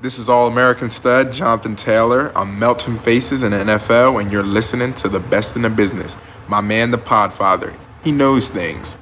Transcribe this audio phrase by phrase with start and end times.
[0.00, 2.30] This is All American stud Jonathan Taylor.
[2.38, 6.16] I'm melting faces in the NFL, and you're listening to the best in the business.
[6.46, 7.76] My man, the Podfather.
[8.04, 8.96] He knows things.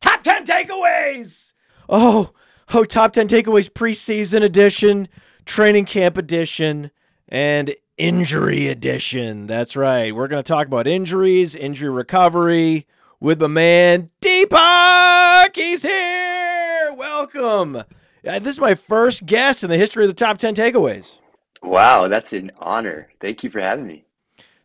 [0.00, 1.52] Top 10 takeaways.
[1.90, 2.30] Oh,
[2.72, 5.06] oh, top 10 takeaways preseason edition,
[5.44, 6.90] training camp edition,
[7.28, 9.46] and injury edition.
[9.46, 10.14] That's right.
[10.14, 12.86] We're going to talk about injuries, injury recovery
[13.20, 15.54] with my man Deepak.
[15.54, 16.92] He's here.
[16.96, 17.76] Welcome.
[17.76, 21.20] Uh, this is my first guest in the history of the top 10 takeaways.
[21.62, 23.08] Wow, that's an honor.
[23.20, 24.04] Thank you for having me.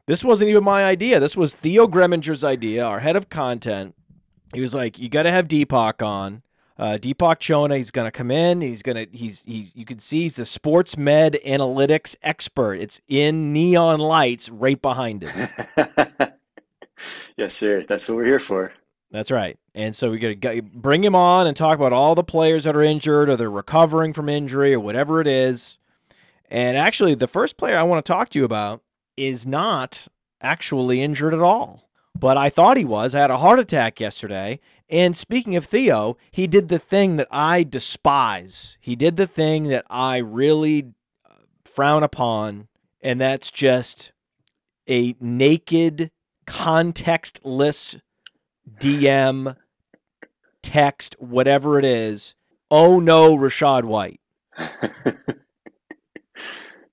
[0.06, 1.20] This wasn't even my idea.
[1.20, 3.96] This was Theo Gremminger's idea, our head of content.
[4.54, 6.42] He was like, "You got to have Deepak on."
[6.80, 8.62] Uh, Deepak Chona, he's gonna come in.
[8.62, 9.70] He's gonna he's he.
[9.76, 12.76] You can see he's a sports med analytics expert.
[12.76, 15.50] It's in neon lights right behind him.
[17.38, 17.84] yes, sir.
[17.86, 18.72] That's what we're here for.
[19.12, 19.60] That's right.
[19.76, 22.78] And so we got to bring him on and talk about all the players that
[22.78, 25.80] are injured or they're recovering from injury or whatever it is.
[26.50, 28.82] And actually, the first player I want to talk to you about
[29.18, 30.08] is not
[30.42, 33.16] actually injured at all but I thought he was.
[33.16, 34.60] I had a heart attack yesterday.
[34.90, 38.78] And speaking of Theo, he did the thing that I despise.
[38.82, 40.94] He did the thing that I really
[41.30, 42.68] uh, frown upon,
[43.00, 44.12] and that's just
[44.88, 46.10] a naked,
[46.48, 48.02] contextless
[48.80, 49.56] DM,
[50.64, 52.34] text, whatever it is.
[52.72, 54.20] Oh no, Rachaad White.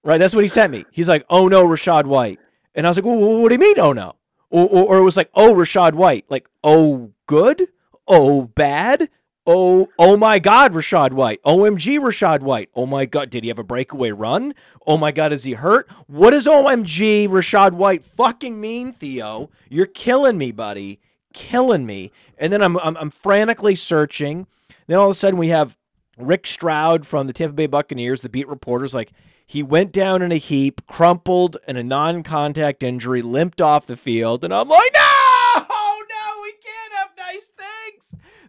[0.04, 0.84] right, that's what he sent me.
[0.90, 2.38] He's like, oh no, Rachaad White.
[2.74, 4.16] And I was like, well, what do you mean, oh no?
[4.50, 7.62] Or, or, or, it was like, oh, Rachaad White, like, oh, good,
[8.06, 9.08] oh, bad,
[9.46, 13.58] oh, oh my God, Rachaad White, OMG, Rachaad White, oh my God, did he have
[13.58, 14.54] a breakaway run?
[14.86, 15.90] Oh my God, is he hurt?
[16.06, 19.50] What does OMG, Rachaad White fucking mean, Theo?
[19.68, 21.00] You're killing me, buddy,
[21.32, 22.12] killing me.
[22.38, 24.46] And then I'm, I'm, I'm frantically searching.
[24.86, 25.76] Then all of a sudden we have
[26.18, 29.12] Rick Stroud from the Tampa Bay Buccaneers, the beat reporters, like,
[29.48, 33.96] he went down in a heap, crumpled in a non contact injury, limped off the
[33.96, 34.42] field.
[34.42, 35.25] And I'm like, no,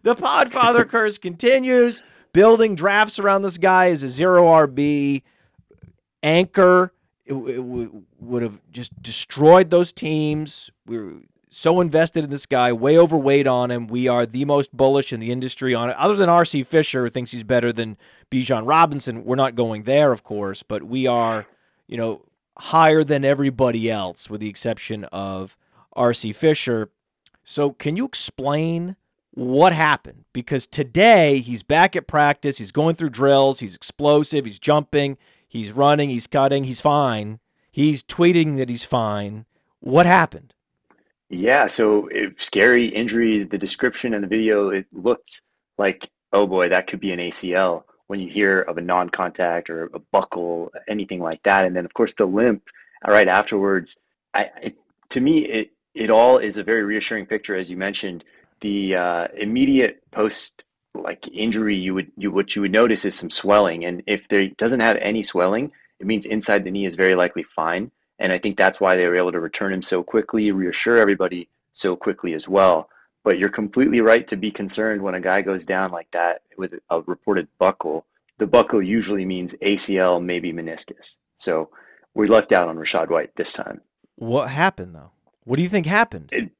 [0.02, 2.02] The Podfather curse continues.
[2.32, 5.22] Building drafts around this guy as a zero RB
[6.22, 6.92] anchor.
[7.24, 7.62] It, it
[8.20, 10.70] would have just destroyed those teams.
[10.86, 11.12] We were
[11.50, 13.86] so invested in this guy, way overweight on him.
[13.86, 15.96] We are the most bullish in the industry on it.
[15.96, 17.96] Other than RC Fisher, who thinks he's better than
[18.30, 19.24] Bijan Robinson.
[19.24, 21.46] We're not going there, of course, but we are,
[21.86, 22.22] you know,
[22.58, 25.56] higher than everybody else, with the exception of
[25.96, 26.90] RC Fisher.
[27.44, 28.96] So, can you explain
[29.38, 30.24] what happened?
[30.32, 35.16] Because today he's back at practice, he's going through drills, he's explosive, he's jumping,
[35.46, 37.38] he's running, he's cutting, he's fine.
[37.70, 39.46] He's tweeting that he's fine.
[39.78, 40.54] What happened?
[41.30, 43.44] Yeah, so it, scary injury.
[43.44, 45.42] The description and the video, it looked
[45.76, 49.84] like, oh boy, that could be an ACL when you hear of a non-contact or
[49.94, 51.64] a buckle, anything like that.
[51.64, 52.64] And then, of course, the limp
[53.06, 54.00] uh, right afterwards.
[54.34, 54.76] I, it,
[55.10, 58.24] to me, it it all is a very reassuring picture, as you mentioned.
[58.60, 60.64] The uh, immediate post
[60.94, 64.48] like injury, you would you what you would notice is some swelling, and if there
[64.48, 67.90] doesn't have any swelling, it means inside the knee is very likely fine.
[68.18, 71.48] And I think that's why they were able to return him so quickly, reassure everybody
[71.72, 72.88] so quickly as well.
[73.22, 76.74] But you're completely right to be concerned when a guy goes down like that with
[76.90, 78.06] a reported buckle.
[78.38, 81.18] The buckle usually means ACL, maybe meniscus.
[81.36, 81.70] So
[82.14, 83.80] we lucked out on Rachaad White this time.
[84.16, 85.10] What happened though?
[85.44, 86.30] What do you think happened?
[86.32, 86.50] It,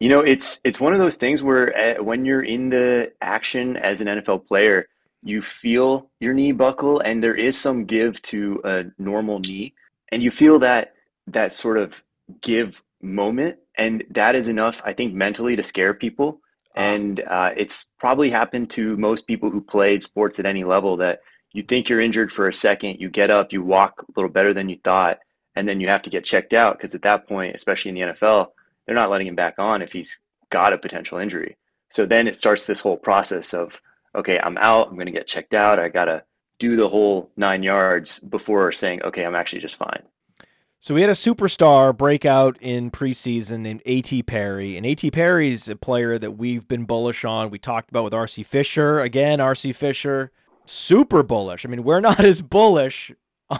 [0.00, 3.76] you know, it's it's one of those things where uh, when you're in the action
[3.76, 4.88] as an NFL player,
[5.22, 9.74] you feel your knee buckle, and there is some give to a normal knee,
[10.10, 10.94] and you feel that
[11.28, 12.02] that sort of
[12.40, 13.58] give moment.
[13.76, 16.40] And that is enough i think mentally to scare people.
[16.76, 16.80] Ah.
[16.80, 21.20] and uh, it's probably happened to most people who played sports at any level that
[21.52, 24.52] you think you're injured for a second you get up you walk a little better
[24.54, 25.18] than you thought
[25.56, 26.76] and then you have to get checked out.
[26.76, 28.48] Because at that point especially in the nfl
[28.86, 30.20] they're not letting him back on if he's
[30.50, 31.56] got a potential injury
[31.90, 33.80] so then it starts this whole process of
[34.14, 36.22] okay i'm out i'm going to get checked out i got to
[36.58, 40.02] do the whole nine yards before saying okay i'm actually just fine
[40.84, 44.22] so we had a superstar breakout in preseason named A.T.
[44.24, 44.76] Perry.
[44.76, 45.10] And A.T.
[45.12, 47.48] Perry's a player that we've been bullish on.
[47.48, 48.42] We talked about with R.C.
[48.42, 49.00] Fisher.
[49.00, 49.72] Again, R.C.
[49.72, 50.30] Fisher,
[50.66, 51.64] super bullish.
[51.64, 53.10] I mean, we're not as bullish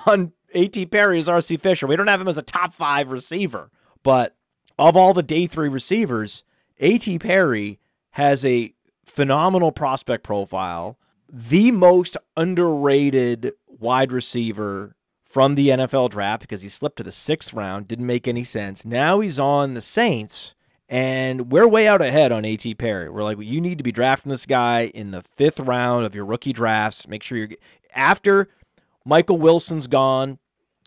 [0.07, 0.85] on A.T.
[0.85, 1.57] Perry as R.C.
[1.57, 1.87] Fisher.
[1.87, 3.71] We don't have him as a top five receiver.
[4.03, 4.37] But
[4.79, 6.45] of all the day three receivers,
[6.79, 7.19] A.T.
[7.19, 7.79] Perry
[8.13, 8.75] has a
[9.05, 10.99] phenomenal prospect profile,
[11.29, 17.53] the most underrated wide receiver from the NFL draft because he slipped to the sixth
[17.53, 17.89] round.
[17.89, 18.85] Didn't make any sense.
[18.85, 20.55] Now he's on the Saints,
[20.89, 22.75] and we're way out ahead on A.T.
[22.77, 23.11] Perry.
[23.11, 26.15] We're like, well, you need to be drafting this guy in the fifth round of
[26.15, 27.09] your rookie drafts.
[27.09, 27.49] Make sure you're
[27.95, 28.49] after
[29.05, 30.39] Michael Wilson's gone.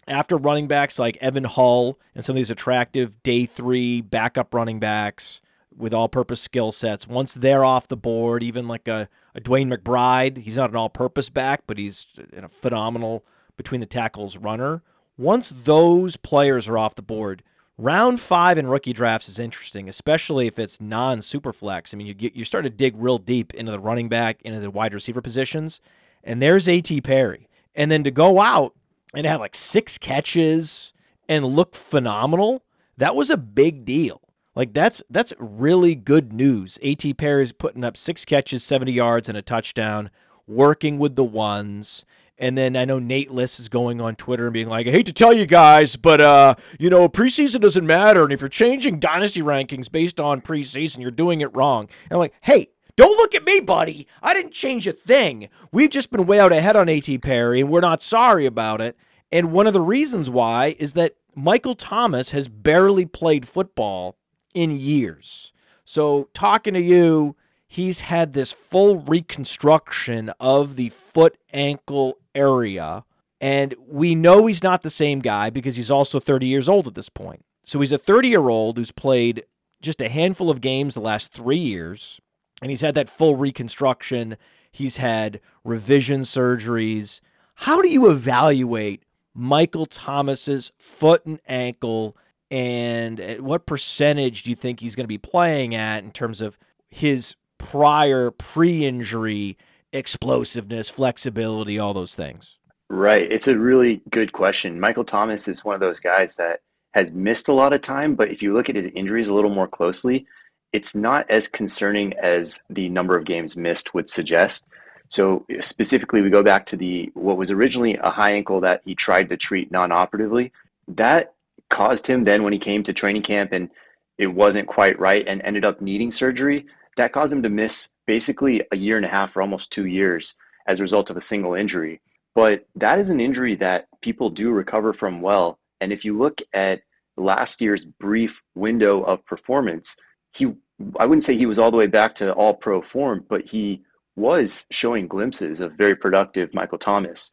[0.07, 4.79] After running backs like Evan Hull and some of these attractive day three backup running
[4.79, 5.41] backs
[5.75, 9.73] with all purpose skill sets, once they're off the board, even like a, a DeWayne
[9.73, 13.25] McBride, he's not an all purpose back, but he's a phenomenal
[13.57, 14.81] between the tackles runner.
[15.17, 17.43] Once those players are off the board,
[17.77, 21.93] round five in rookie drafts is interesting, especially if it's non superflex.
[21.93, 24.59] I mean, you get you start to dig real deep into the running back, into
[24.59, 25.81] the wide receiver positions,
[26.23, 27.01] and there's A.T.
[27.01, 27.49] Perry.
[27.75, 28.73] And then to go out
[29.13, 30.93] and have like six catches
[31.29, 32.63] and look phenomenal,
[32.97, 34.21] that was a big deal.
[34.55, 36.79] Like that's that's really good news.
[36.81, 37.13] A.T.
[37.13, 40.09] Perry's putting up six catches, 70 yards, and a touchdown,
[40.47, 42.05] working with the ones.
[42.39, 45.07] And then I know Nate List is going on Twitter and being like, I hate
[45.07, 48.23] to tell you guys, but uh, you know, preseason doesn't matter.
[48.23, 51.87] And if you're changing dynasty rankings based on preseason, you're doing it wrong.
[52.05, 54.07] And I'm like, hey, don't look at me, buddy.
[54.21, 55.47] I didn't change a thing.
[55.71, 58.97] We've just been way out ahead on AT Perry, and we're not sorry about it.
[59.31, 64.17] And one of the reasons why is that Michael Thomas has barely played football
[64.53, 65.53] in years.
[65.85, 67.35] So, talking to you,
[67.67, 73.03] he's had this full reconstruction of the foot ankle area.
[73.39, 76.95] And we know he's not the same guy because he's also 30 years old at
[76.95, 77.45] this point.
[77.63, 79.43] So he's a 30 year old who's played
[79.81, 82.19] just a handful of games the last three years.
[82.61, 84.37] And he's had that full reconstruction.
[84.71, 87.19] He's had revision surgeries.
[87.55, 92.17] How do you evaluate Michael Thomas's foot and ankle?
[92.49, 96.41] And at what percentage do you think he's going to be playing at in terms
[96.41, 96.57] of
[96.89, 99.57] his prior pre injury
[99.91, 102.57] explosiveness, flexibility, all those things?
[102.89, 103.29] Right.
[103.29, 104.79] It's a really good question.
[104.79, 106.61] Michael Thomas is one of those guys that
[106.93, 109.53] has missed a lot of time, but if you look at his injuries a little
[109.53, 110.25] more closely,
[110.73, 114.65] it's not as concerning as the number of games missed would suggest.
[115.09, 118.93] So specifically, we go back to the what was originally a high ankle that he
[118.93, 120.51] tried to treat non-operatively.
[120.87, 121.33] That
[121.69, 123.69] caused him then when he came to training camp and
[124.17, 126.65] it wasn't quite right and ended up needing surgery.
[126.97, 130.33] That caused him to miss basically a year and a half or almost two years
[130.67, 132.01] as a result of a single injury.
[132.35, 135.59] But that is an injury that people do recover from well.
[135.79, 136.81] And if you look at
[137.15, 139.97] last year's brief window of performance,
[140.31, 140.53] he
[140.99, 143.81] I wouldn't say he was all the way back to all pro form, but he
[144.15, 147.31] was showing glimpses of very productive Michael Thomas.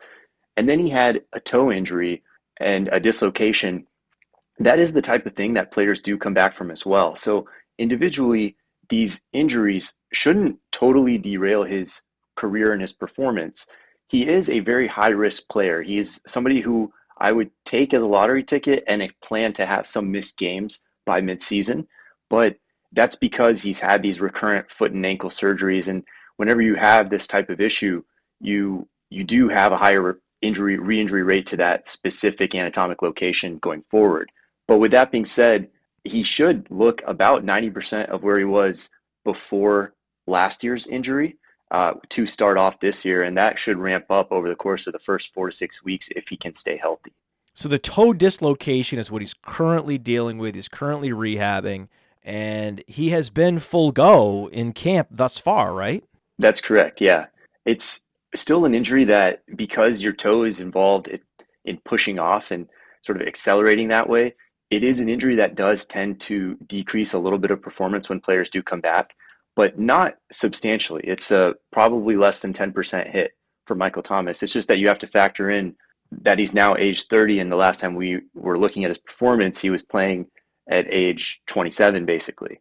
[0.56, 2.23] And then he had a toe injury
[2.58, 3.87] and a dislocation.
[4.58, 7.17] That is the type of thing that players do come back from as well.
[7.17, 7.49] So
[7.79, 8.56] individually,
[8.88, 12.02] these injuries shouldn't totally derail his
[12.37, 13.67] career and his performance.
[14.08, 15.82] He is a very high risk player.
[15.82, 19.87] He is somebody who I would take as a lottery ticket and plan to have
[19.87, 21.87] some missed games by midseason.
[22.29, 22.56] But
[22.94, 25.88] that's because he's had these recurrent foot and ankle surgeries.
[25.88, 26.05] And
[26.37, 28.02] whenever you have this type of issue,
[28.41, 33.82] you you do have a higher injury re-injury rate to that specific anatomic location going
[33.91, 34.31] forward.
[34.67, 35.69] But with that being said,
[36.05, 38.91] he should look about 90% of where he was
[39.25, 39.94] before
[40.26, 41.38] last year's injury
[41.70, 43.23] uh, to start off this year.
[43.23, 46.08] And that should ramp up over the course of the first four to six weeks
[46.14, 47.12] if he can stay healthy.
[47.55, 50.55] So the toe dislocation is what he's currently dealing with.
[50.55, 51.89] He's currently rehabbing,
[52.25, 56.05] and he has been full go in camp thus far, right?
[56.39, 57.01] That's correct.
[57.01, 57.27] Yeah.
[57.65, 61.21] It's still an injury that because your toe is involved in,
[61.65, 62.69] in pushing off and
[63.03, 64.35] sort of accelerating that way,
[64.71, 68.21] it is an injury that does tend to decrease a little bit of performance when
[68.21, 69.15] players do come back,
[69.55, 71.03] but not substantially.
[71.05, 73.33] It's a probably less than 10% hit
[73.67, 74.43] for Michael Thomas.
[74.43, 75.77] It's just that you have to factor in
[76.11, 79.61] that he's now age 30 and the last time we were looking at his performance,
[79.61, 80.27] he was playing
[80.67, 82.61] at age 27 basically.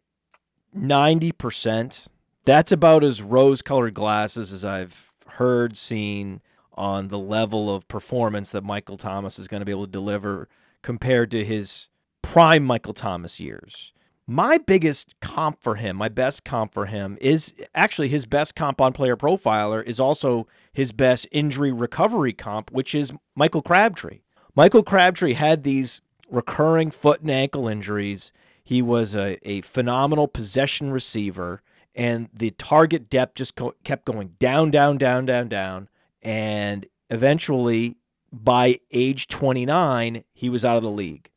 [0.76, 2.08] 90%.
[2.44, 6.40] That's about as rose-colored glasses as I've heard seen
[6.74, 10.48] on the level of performance that Michael Thomas is going to be able to deliver
[10.82, 11.88] compared to his
[12.22, 13.92] prime Michael Thomas years.
[14.26, 18.80] My biggest comp for him, my best comp for him is actually his best comp
[18.80, 24.20] on player profiler is also his best injury recovery comp, which is Michael Crabtree.
[24.56, 28.32] Michael Crabtree had these recurring foot and ankle injuries.
[28.62, 31.62] He was a, a phenomenal possession receiver,
[31.94, 35.88] and the target depth just co- kept going down, down, down, down, down.
[36.22, 37.96] And eventually,
[38.32, 41.30] by age 29, he was out of the league.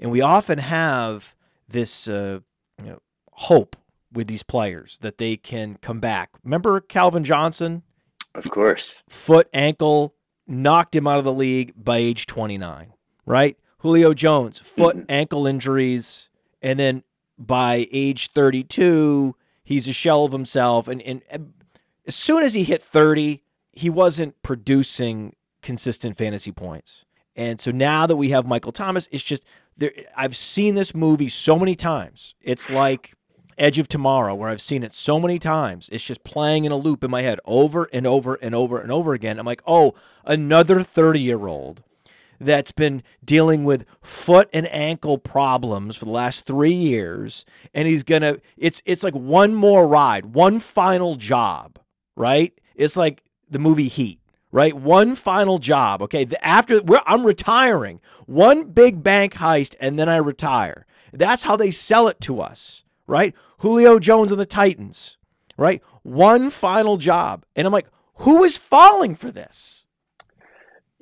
[0.00, 1.36] And we often have
[1.68, 2.40] this uh,
[2.82, 3.76] you know, hope
[4.12, 6.30] with these players that they can come back.
[6.44, 7.82] Remember Calvin Johnson?
[8.34, 9.02] Of course.
[9.08, 10.14] Foot, ankle,
[10.46, 12.92] knocked him out of the league by age 29,
[13.24, 13.56] right?
[13.82, 15.04] Julio Jones, foot, Mhm.
[15.08, 16.28] ankle injuries,
[16.60, 17.02] and then
[17.38, 19.34] by age 32,
[19.64, 20.88] he's a shell of himself.
[20.88, 21.52] And, and, and
[22.06, 27.04] as soon as he hit 30, he wasn't producing consistent fantasy points.
[27.34, 29.44] And so now that we have Michael Thomas, it's just
[29.76, 29.92] there.
[30.16, 32.34] I've seen this movie so many times.
[32.42, 33.14] It's like
[33.56, 35.88] Edge of Tomorrow, where I've seen it so many times.
[35.90, 38.92] It's just playing in a loop in my head over and over and over and
[38.92, 39.38] over again.
[39.38, 39.94] I'm like, oh,
[40.26, 41.82] another 30 year old
[42.44, 47.44] that's been dealing with foot and ankle problems for the last three years,
[47.74, 48.38] and he's gonna.
[48.56, 51.78] It's it's like one more ride, one final job,
[52.16, 52.52] right?
[52.74, 54.18] It's like the movie Heat
[54.52, 54.74] right?
[54.74, 56.02] One final job.
[56.02, 56.24] Okay.
[56.24, 60.86] The, after I'm retiring, one big bank heist, and then I retire.
[61.12, 63.34] That's how they sell it to us, right?
[63.58, 65.18] Julio Jones and the Titans,
[65.56, 65.82] right?
[66.02, 67.44] One final job.
[67.56, 69.86] And I'm like, who is falling for this?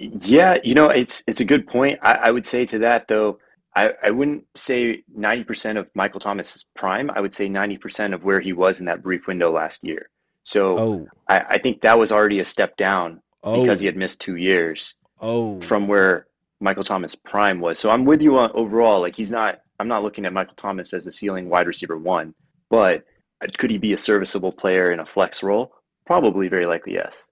[0.01, 1.99] Yeah, you know, it's it's a good point.
[2.03, 3.39] I, I would say to that though,
[3.77, 7.11] I, I wouldn't say 90% of Michael Thomas's prime.
[7.11, 10.09] I would say 90% of where he was in that brief window last year.
[10.43, 13.91] So Oh, I, I think that was already a step down oh, because he oh.
[13.91, 15.61] had missed two years oh.
[15.61, 16.27] from where
[16.61, 17.79] Michael Thomas prime was.
[17.79, 19.01] So I'm with you on overall.
[19.01, 19.61] Like he's not.
[19.79, 22.35] I'm not looking at Michael Thomas as the ceiling wide receiver one,
[22.69, 23.05] but
[23.57, 25.73] could he be a serviceable player in a flex role?
[26.05, 27.31] Probably, very likely, yes.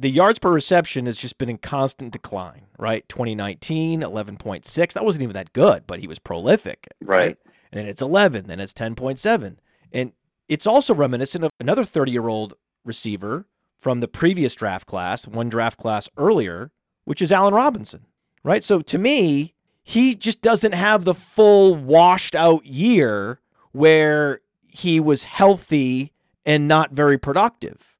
[0.00, 3.06] The yards per reception has just been in constant decline, right?
[3.08, 4.92] 2019, 11.6.
[4.94, 7.36] That wasn't even that good, but he was prolific, Right.
[7.70, 9.56] And then it's 11, then it's 10.7.
[9.92, 10.12] And
[10.48, 12.54] it's also reminiscent of another 30 year old
[12.84, 13.46] receiver
[13.78, 16.72] from the previous draft class, one draft class earlier,
[17.04, 18.06] which is Allen Robinson,
[18.42, 18.64] right?
[18.64, 23.40] So to me, he just doesn't have the full washed out year
[23.72, 26.12] where he was healthy
[26.44, 27.96] and not very productive.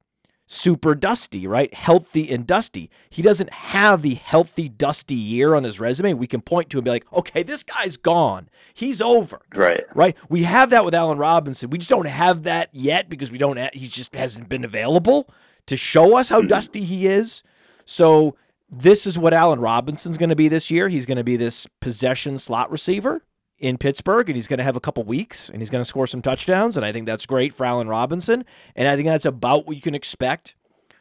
[0.53, 1.73] Super dusty, right?
[1.73, 2.91] Healthy and dusty.
[3.09, 6.15] He doesn't have the healthy, dusty year on his resume.
[6.15, 8.49] We can point to and be like, okay, this guy's gone.
[8.75, 9.85] He's over Right.
[9.95, 10.17] right?
[10.29, 11.71] We have that with Allen Robinson.
[11.71, 13.59] We just don't have that yet because we don't.
[13.59, 15.31] ha- He just hasn't been available
[15.67, 16.49] to show us how Mhm.
[16.49, 17.45] dusty he is.
[17.85, 18.35] So
[18.69, 20.89] this is what Allen Robinson's going to be this year.
[20.89, 23.23] He's going to be this possession slot receiver
[23.61, 26.07] in Pittsburgh, and he's going to have a couple weeks, and he's going to score
[26.07, 26.77] some touchdowns.
[26.77, 28.45] And I think that's great for Allen Robinson.
[28.75, 30.57] And I think that's about what you can expect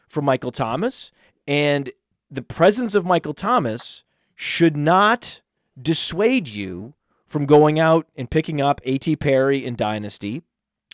[0.07, 1.11] from Michael Thomas.
[1.47, 1.89] And
[2.29, 4.03] the presence of Michael Thomas
[4.35, 5.41] should not
[5.81, 6.93] dissuade you
[7.25, 9.15] from going out and picking up A.T.
[9.15, 10.41] Perry in Dynasty,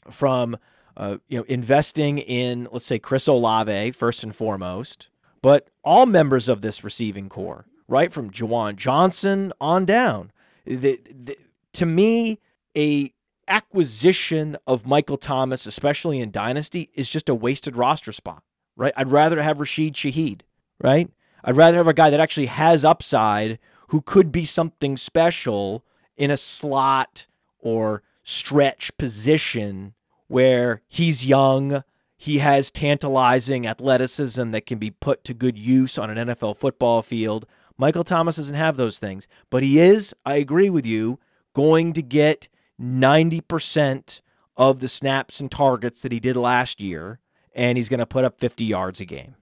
[0.09, 0.57] from
[0.97, 5.09] uh, you know investing in let's say Chris Olave first and foremost,
[5.41, 10.31] but all members of this receiving corps, right from Juwan Johnson on down.
[10.65, 11.37] The, the,
[11.75, 12.39] to me,
[12.75, 13.13] a
[13.47, 18.43] acquisition of Michael Thomas, especially in Dynasty, is just a wasted roster spot,
[18.75, 18.93] right?
[18.97, 20.41] I'd rather have Rashid Shaheed,
[20.81, 21.09] right?
[21.43, 25.85] I'd rather have a guy that actually has upside who could be something special
[26.17, 27.27] in a slot
[27.59, 29.93] or stretch position
[30.27, 31.83] where he's young,
[32.17, 37.03] he has tantalizing athleticism that can be put to good use on an NFL football
[37.03, 37.45] field.
[37.77, 41.19] Michael Thomas doesn't have those things, but he is, I agree with you,
[41.55, 42.47] going to get
[42.79, 44.21] 90%
[44.57, 47.19] of the snaps and targets that he did last year,
[47.55, 49.35] and he's going to put up 50 yards a game.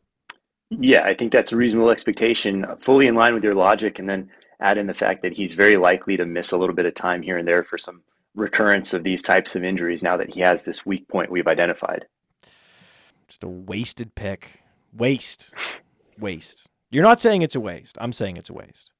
[0.70, 4.10] Yeah, I think that's a reasonable expectation, uh, fully in line with your logic, and
[4.10, 6.94] then add in the fact that he's very likely to miss a little bit of
[6.94, 8.02] time here and there for some
[8.34, 12.06] recurrence of these types of injuries now that he has this weak point we've identified.
[13.28, 14.64] Just a wasted pick.
[14.96, 15.54] Waste.
[16.18, 16.70] Waste.
[16.90, 17.98] You're not saying it's a waste.
[18.00, 18.92] I'm saying it's a waste.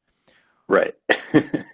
[0.68, 0.96] Right.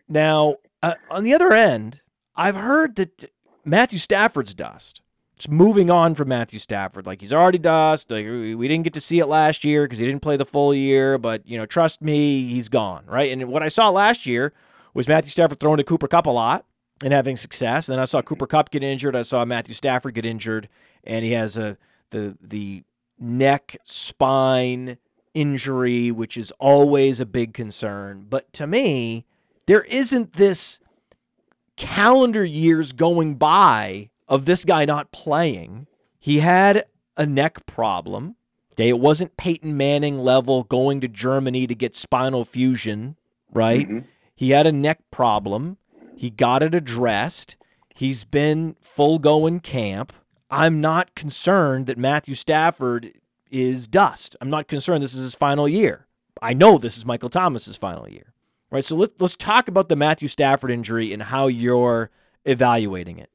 [0.10, 2.01] Now, uh, on the other end,
[2.36, 3.31] I've heard that
[3.65, 5.01] Matthew Stafford's dust.
[5.38, 8.12] Just moving on from Matthew Stafford, like he's already dust.
[8.12, 10.45] Like we we didn't get to see it last year because he didn't play the
[10.45, 11.17] full year.
[11.17, 13.05] But you know, trust me, he's gone.
[13.05, 13.31] Right.
[13.31, 14.51] And what I saw last year
[14.93, 16.65] was Matthew Stafford throwing to Cooper Kupp a lot
[17.01, 17.88] and having success.
[17.88, 19.15] And then I saw Cooper Kupp get injured.
[19.15, 20.67] I saw Matthew Stafford get injured,
[21.05, 21.77] and he has a
[22.09, 22.83] the the
[23.17, 24.98] neck spine
[25.33, 28.25] injury, which is always a big concern.
[28.29, 29.25] But to me,
[29.69, 30.79] there isn't this
[31.77, 35.85] calendar years going by of this guy not playing.
[36.19, 36.85] He had
[37.15, 38.35] a neck problem.
[38.73, 43.15] Okay, it wasn't Peyton Manning level going to Germany to get spinal fusion,
[43.53, 43.88] right?
[43.88, 44.05] Mhm.
[44.35, 45.77] He had a neck problem.
[46.15, 47.55] He got it addressed.
[47.93, 50.13] He's been full go in camp.
[50.49, 53.11] I'm not concerned that Matthew Stafford
[53.51, 54.35] is dust.
[54.41, 56.07] I'm not concerned this is his final year.
[56.41, 58.33] I know this is Michael Thomas's final year.
[58.71, 58.83] Right?
[58.83, 62.11] So let's let's talk about the Matthew Stafford injury and how you're
[62.45, 63.29] evaluating it.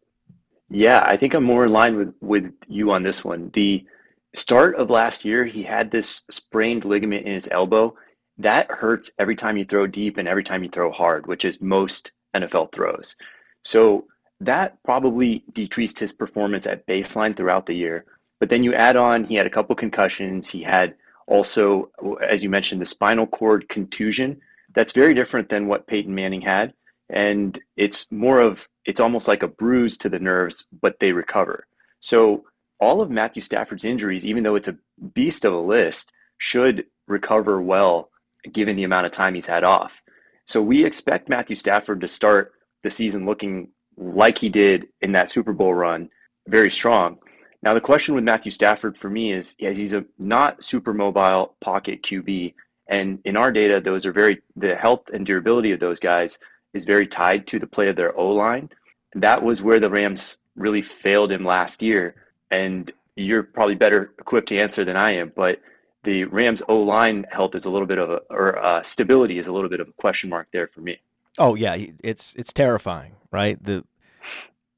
[0.70, 3.50] Yeah, I think I'm more in line with with you on this one.
[3.52, 3.86] The
[4.34, 7.96] start of last year, he had this sprained ligament in his elbow.
[8.38, 11.60] That hurts every time you throw deep and every time you throw hard, which is
[11.60, 13.16] most NFL throws.
[13.62, 14.06] So
[14.40, 18.04] that probably decreased his performance at baseline throughout the year.
[18.40, 20.48] But then you add on, he had a couple concussions.
[20.48, 24.40] He had also, as you mentioned, the spinal cord contusion.
[24.74, 26.74] That's very different than what Peyton Manning had.
[27.08, 31.66] And it's more of, it's almost like a bruise to the nerves, but they recover.
[32.00, 32.44] So
[32.80, 34.78] all of Matthew Stafford's injuries, even though it's a
[35.14, 38.10] beast of a list, should recover well
[38.52, 40.02] given the amount of time he's had off.
[40.46, 42.52] So we expect Matthew Stafford to start
[42.82, 46.10] the season looking like he did in that Super Bowl run,
[46.48, 47.18] very strong.
[47.62, 51.56] Now the question with Matthew Stafford for me is, yeah, he's a not super mobile
[51.60, 52.54] pocket QB,
[52.86, 56.38] and in our data, those are very the health and durability of those guys
[56.72, 58.70] is very tied to the play of their O line.
[59.14, 62.16] That was where the Rams really failed him last year,
[62.50, 65.60] and you're probably better equipped to answer than I am, but
[66.02, 69.46] the Rams O line health is a little bit of a or uh, stability is
[69.46, 70.98] a little bit of a question mark there for me.
[71.38, 73.62] Oh yeah, it's it's terrifying, right?
[73.62, 73.84] The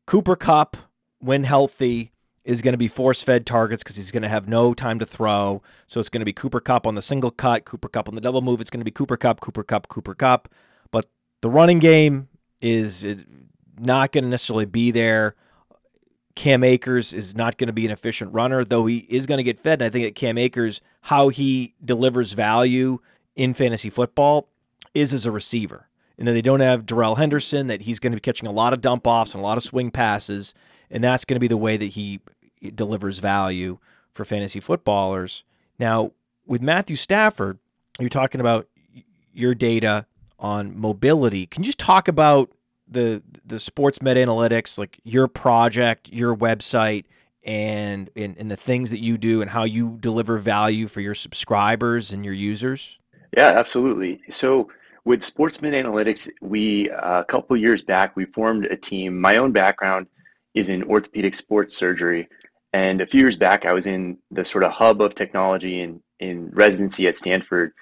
[0.07, 0.77] Cooper Kupp,
[1.19, 2.13] when healthy,
[2.47, 5.05] is going to be force fed targets because he's going to have no time to
[5.05, 5.61] throw.
[5.87, 8.21] So it's going to be Cooper Kupp on the single cut, Cooper Kupp on the
[8.21, 8.61] double move.
[8.61, 10.49] It's going to be Cooper Kupp, Cooper Kupp, Cooper Kupp.
[10.93, 11.07] But
[11.43, 12.29] the running game
[12.63, 13.25] is, is
[13.79, 15.35] not going to necessarily be there.
[16.37, 19.43] Cam Akers is not going to be an efficient runner, though he is going to
[19.43, 19.83] get fed.
[19.83, 23.01] And I think that Cam Akers, how he delivers value
[23.35, 24.49] in fantasy football
[24.95, 25.89] is as a receiver.
[26.17, 28.73] And then they don't have Darrell Henderson, that he's going to be catching a lot
[28.73, 30.55] of dump offs and a lot of swing passes.
[30.91, 32.21] And that's going to be the way that he
[32.75, 33.79] delivers value
[34.13, 35.45] for fantasy footballers.
[35.79, 36.13] Now,
[36.47, 37.59] with Matthew Stafford,
[37.99, 38.69] you're talking about
[39.33, 40.07] your data
[40.39, 41.47] on mobility.
[41.47, 42.51] Can you just talk about
[42.89, 47.05] the the SportsMed Analytics, like your project, your website,
[47.45, 51.15] and, and and the things that you do and how you deliver value for your
[51.15, 52.99] subscribers and your users?
[53.37, 54.21] Yeah, absolutely.
[54.29, 54.71] So
[55.05, 59.21] with SportsMed Analytics, we uh, a couple years back we formed a team.
[59.21, 60.07] My own background
[60.55, 62.29] is in orthopedic sports surgery,
[62.77, 66.03] and a few years back I was in the sort of hub of technology in
[66.19, 67.73] in residency at Stanford,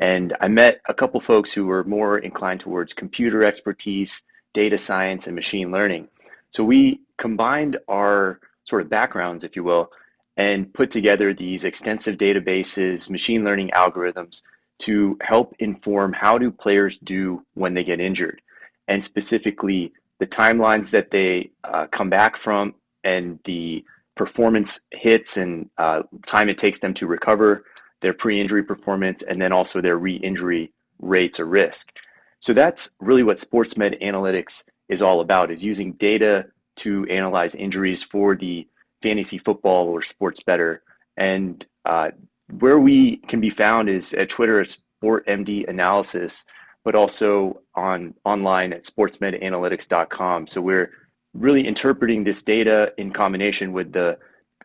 [0.00, 5.28] and I met a couple folks who were more inclined towards computer expertise data science
[5.28, 6.08] and machine learning.
[6.50, 9.90] So we combined our sort of backgrounds, if you will,
[10.36, 14.42] and put together these extensive databases, machine learning algorithms
[14.86, 18.42] to help inform how do players do when they get injured,
[18.88, 23.84] and specifically the timelines that they uh, come back from and the
[24.20, 27.64] performance hits and uh, time it takes them to recover
[28.02, 31.90] their pre-injury performance and then also their re-injury rates or risk.
[32.38, 38.02] So that's really what SportsMed analytics is all about, is using data to analyze injuries
[38.02, 38.68] for the
[39.00, 40.82] fantasy football or sports bettor.
[41.16, 42.10] And uh,
[42.58, 46.44] where we can be found is at Twitter at SportMD Analysis,
[46.84, 50.46] but also on online at sportsmedanalytics.com.
[50.46, 50.90] So we're
[51.34, 54.18] really interpreting this data in combination with the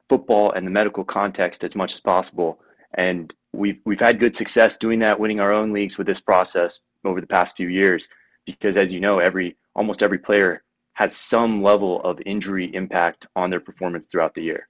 [0.10, 2.60] football and the medical context as much as possible.
[2.96, 6.82] And we've we've had good success doing that, winning our own leagues with this process
[7.04, 8.08] over the past few years
[8.46, 13.50] because as you know every almost every player has some level of injury impact on
[13.50, 14.68] their performance throughout the year.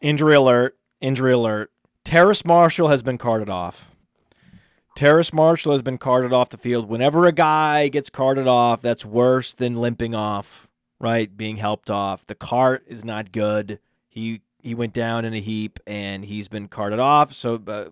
[0.00, 1.70] Injury alert injury alert.
[2.04, 3.90] Terrace marshall has been carted off
[4.96, 6.88] terrace marshall has been carted off the field.
[6.88, 10.66] Whenever a guy gets carted off that's worse than limping off
[10.98, 12.26] right being helped off.
[12.26, 13.78] The cart is not good.
[14.08, 17.32] He he went down in a heap and he's been carted off.
[17.32, 17.90] So uh,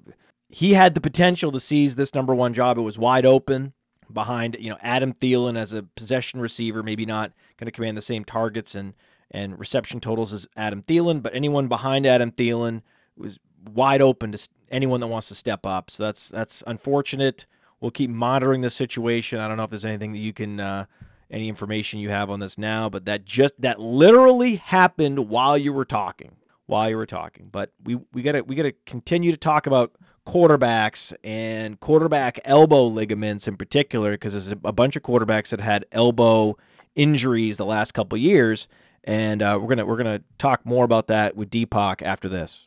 [0.49, 2.79] he had the potential to seize this number one job.
[2.79, 3.75] It was wide open
[4.13, 8.03] behind, you know, Adam Thielen as a possession receiver, maybe not going to command the
[8.03, 8.95] same targets and
[9.31, 12.83] and reception totals as Adam Thielen, but anyone behind Adam Thielen
[13.17, 13.41] was
[13.73, 15.91] wide open to anyone that wants to step up.
[15.91, 17.47] So that's that's unfortunate.
[17.81, 19.41] We'll keep monitoring the situation.
[19.41, 20.87] I don't know if there's anything that you can uh,
[21.31, 25.73] any information you have on this now, but that just that literally happened while you
[25.73, 26.37] were talking.
[26.67, 27.49] While you were talking.
[27.53, 29.93] But we we got to we got to continue to talk about
[30.27, 35.85] quarterbacks and quarterback elbow ligaments in particular, because there's a bunch of quarterbacks that had
[35.93, 36.57] elbow
[36.95, 38.67] injuries the last couple years,
[39.03, 42.67] and uh, we're gonna we're gonna talk more about that with Deepak after this.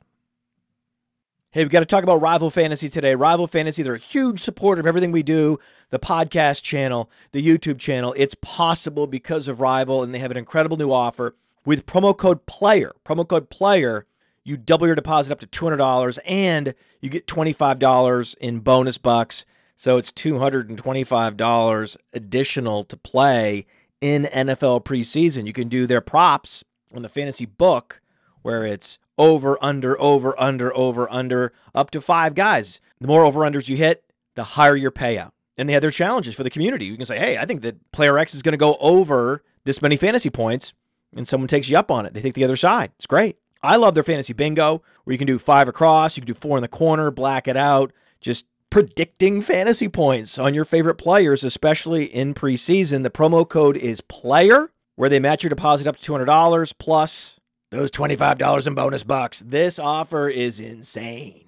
[1.52, 3.16] Hey, we've got to talk about Rival Fantasy today.
[3.16, 5.58] Rival Fantasy, they're a huge supporter of everything we do,
[5.90, 8.14] the podcast channel, the YouTube channel.
[8.18, 12.46] It's possible because of Rival, and they have an incredible new offer with promo code
[12.46, 12.92] PLAYER.
[13.06, 14.06] Promo code PLAYER
[14.48, 19.46] you double your deposit up to $200 and you get $25 in bonus bucks.
[19.76, 23.66] So it's $225 additional to play
[24.00, 25.48] in NFL preseason.
[25.48, 26.64] You can do their props
[26.96, 28.00] on the fantasy book
[28.42, 32.80] where it's over, under, over, under, over, under, up to five guys.
[33.00, 34.04] The more over unders you hit,
[34.36, 35.32] the higher your payout.
[35.58, 36.86] And they had their challenges for the community.
[36.86, 39.82] You can say, hey, I think that player X is going to go over this
[39.82, 40.74] many fantasy points,
[41.16, 42.14] and someone takes you up on it.
[42.14, 42.92] They take the other side.
[42.96, 43.38] It's great.
[43.64, 46.58] I love their fantasy bingo, where you can do five across, you can do four
[46.58, 52.06] in the corner, black it out, just predicting fantasy points on your favorite players, especially
[52.06, 53.04] in preseason.
[53.04, 57.37] The promo code is PLAYER, where they match your deposit up to $200 plus
[57.70, 59.44] those $25 in bonus bucks.
[59.46, 61.46] This offer is insane.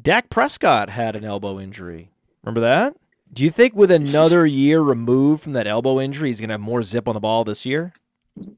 [0.00, 2.10] Dak Prescott had an elbow injury.
[2.42, 2.96] Remember that?
[3.32, 6.60] Do you think with another year removed from that elbow injury, he's going to have
[6.60, 7.92] more zip on the ball this year?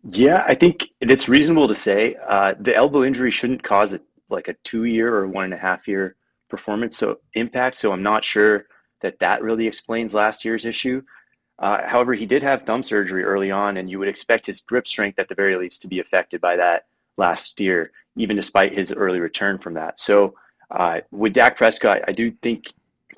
[0.08, 4.48] Yeah, I think it's reasonable to say uh, the elbow injury shouldn't cause a, like
[4.48, 6.16] a two-year or one and a half year
[6.48, 7.76] performance so impact.
[7.76, 8.66] So I'm not sure
[9.00, 11.02] that that really explains last year's issue.
[11.58, 14.88] Uh, however, he did have thumb surgery early on, and you would expect his grip
[14.88, 16.86] strength at the very least to be affected by that
[17.16, 20.00] last year, even despite his early return from that.
[20.00, 20.34] So
[20.70, 22.72] uh, with Dak Prescott, I do think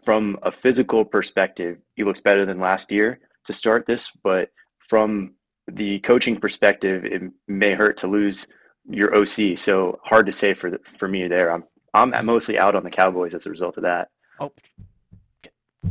[0.04, 5.34] from a physical perspective, he looks better than last year to start this, but from
[5.66, 8.48] the coaching perspective, it may hurt to lose
[8.88, 9.58] your OC.
[9.58, 11.50] So hard to say for the, for me there.
[11.52, 14.10] I'm I'm mostly out on the Cowboys as a result of that.
[14.38, 14.52] Oh,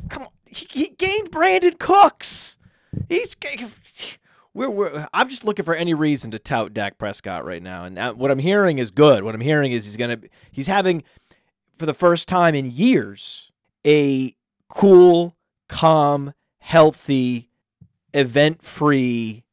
[0.07, 0.29] come on!
[0.47, 2.57] He, he gained Brandin Cooks.
[3.09, 3.35] He's
[4.53, 8.17] we're, we're I'm just looking for any reason to tout Dak Prescott right now, and
[8.17, 9.23] what I'm hearing is good.
[9.23, 10.19] What I'm hearing is he's gonna
[10.51, 11.03] he's having
[11.77, 13.51] for the first time in years
[13.85, 14.35] a
[14.69, 15.35] cool,
[15.67, 17.49] calm, healthy,
[18.13, 19.43] event free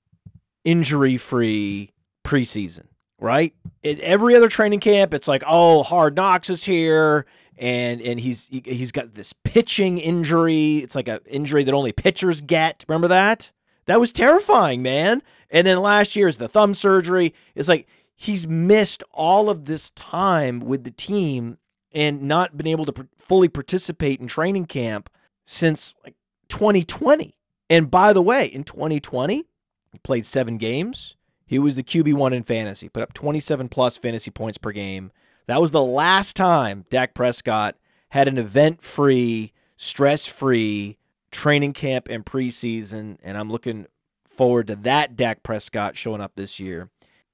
[0.64, 1.90] injury free
[2.24, 2.84] preseason,
[3.18, 3.54] right?
[3.82, 7.26] Every other training camp, it's like, oh, Hard Knocks is here,
[7.58, 10.78] and and he's he, he's got this pitching injury.
[10.78, 12.84] It's like an injury that only pitchers get.
[12.88, 13.52] Remember that?
[13.86, 15.22] That was terrifying, man.
[15.50, 17.34] And then last year's the thumb surgery.
[17.54, 21.58] It's like he's missed all of this time with the team
[21.92, 25.10] and not been able to pr- fully participate in training camp
[25.44, 26.14] since like
[26.48, 27.36] 2020.
[27.68, 29.44] And by the way, in 2020,
[29.92, 31.16] he played seven games.
[31.44, 35.12] He was the QB1 in fantasy, put up 27 plus fantasy points per game.
[35.46, 37.76] That was the last time Dak Prescott
[38.10, 40.98] had an event free, stress free
[41.30, 43.16] training camp and preseason.
[43.22, 43.86] And I'm looking
[44.24, 46.90] forward to that Dak Prescott showing up this year.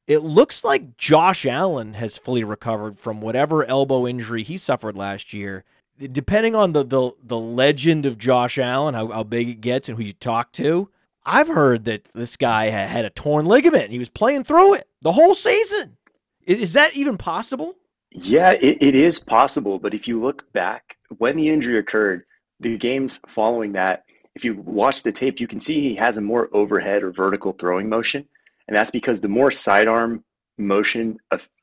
[0.07, 5.35] It looks like Josh Allen has fully recovered from whatever elbow injury he suffered last
[5.35, 5.65] year.
[5.99, 9.99] Depending on the the, the legend of Josh Allen, how, how big it gets and
[9.99, 10.89] who you talk to,
[11.27, 13.85] I've heard that this guy had a torn ligament.
[13.85, 15.99] and He was playing through it the whole season.
[16.47, 17.75] Is that even possible?
[18.11, 19.79] Yeah, it, it is possible.
[19.79, 22.25] But if you look back, when the injury occurred,
[22.61, 26.21] the games following that, if you watch the tape, you can see he has a
[26.21, 28.27] more overhead or vertical throwing motion.
[28.67, 30.25] And that's because the more sidearm
[30.59, 31.19] motion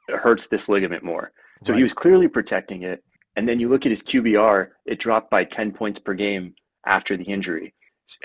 [0.09, 1.31] hurts this ligament more.
[1.63, 1.77] So right.
[1.77, 3.03] he was clearly protecting it.
[3.35, 6.55] And then you look at his QBR, it dropped by 10 points per game
[6.85, 7.73] after the injury.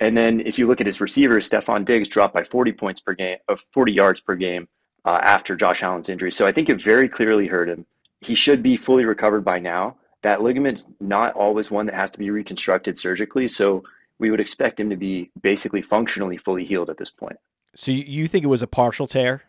[0.00, 3.14] And then if you look at his receivers, Stefon Diggs dropped by 40 points per
[3.14, 4.68] game, of uh, 40 yards per game
[5.04, 6.30] uh, after Josh Allen's injury.
[6.32, 7.86] So I think it very clearly hurt him.
[8.20, 9.96] He should be fully recovered by now.
[10.22, 13.48] That ligament's not always one that has to be reconstructed surgically.
[13.48, 13.82] So
[14.18, 17.36] we would expect him to be basically functionally fully healed at this point.
[17.74, 19.44] So you think it was a partial tear?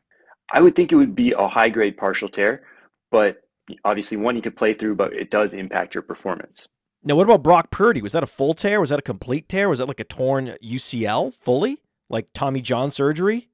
[0.51, 2.63] I would think it would be a high grade partial tear,
[3.09, 3.41] but
[3.83, 6.67] obviously one you could play through, but it does impact your performance.
[7.03, 8.01] Now, what about Brock Purdy?
[8.01, 8.79] Was that a full tear?
[8.79, 9.69] Was that a complete tear?
[9.69, 13.49] Was that like a torn UCL fully, like Tommy John surgery?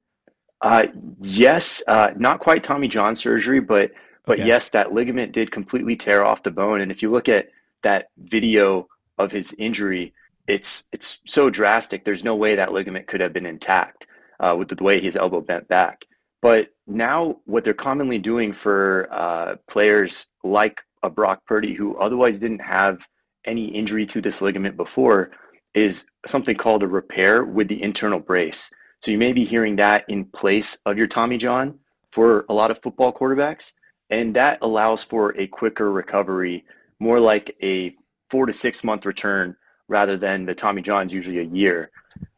[0.60, 0.88] Uh,
[1.20, 3.92] yes, uh, not quite Tommy John surgery, but
[4.28, 6.80] but yes, that ligament did completely tear off the bone.
[6.80, 7.48] And if you look at
[7.82, 8.88] that video
[9.18, 10.14] of his injury,
[10.46, 12.04] it's it's so drastic.
[12.04, 14.06] There's no way that ligament could have been intact
[14.40, 16.04] uh, with the way his elbow bent back.
[16.40, 22.38] But now, what they're commonly doing for uh, players like a Brock Purdy, who otherwise
[22.38, 23.06] didn't have
[23.44, 25.32] any injury to this ligament before,
[25.74, 28.70] is something called a repair with the internal brace.
[29.00, 31.78] So you may be hearing that in place of your Tommy John
[32.10, 33.72] for a lot of football quarterbacks.
[34.10, 36.64] And that allows for a quicker recovery,
[36.98, 37.94] more like a
[38.30, 39.56] four to six month return
[39.88, 41.90] rather than the Tommy John's usually a year.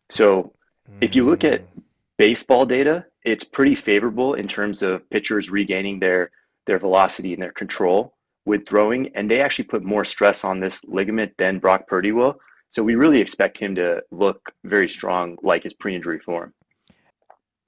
[0.08, 0.52] So
[1.00, 1.82] if you look at mm.
[2.16, 6.30] baseball data, it's pretty favorable in terms of pitchers regaining their
[6.66, 10.84] their velocity and their control with throwing, and they actually put more stress on this
[10.84, 12.40] ligament than Brock Purdy will.
[12.70, 16.54] So we really expect him to look very strong, like his pre-injury form.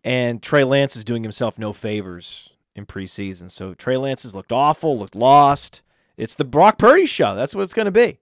[0.05, 3.51] And Trey Lance is doing himself no favors in preseason.
[3.51, 5.83] So Trey Lance has looked awful, looked lost.
[6.17, 7.35] It's the Brock Purdy show.
[7.35, 8.19] That's what it's going to be.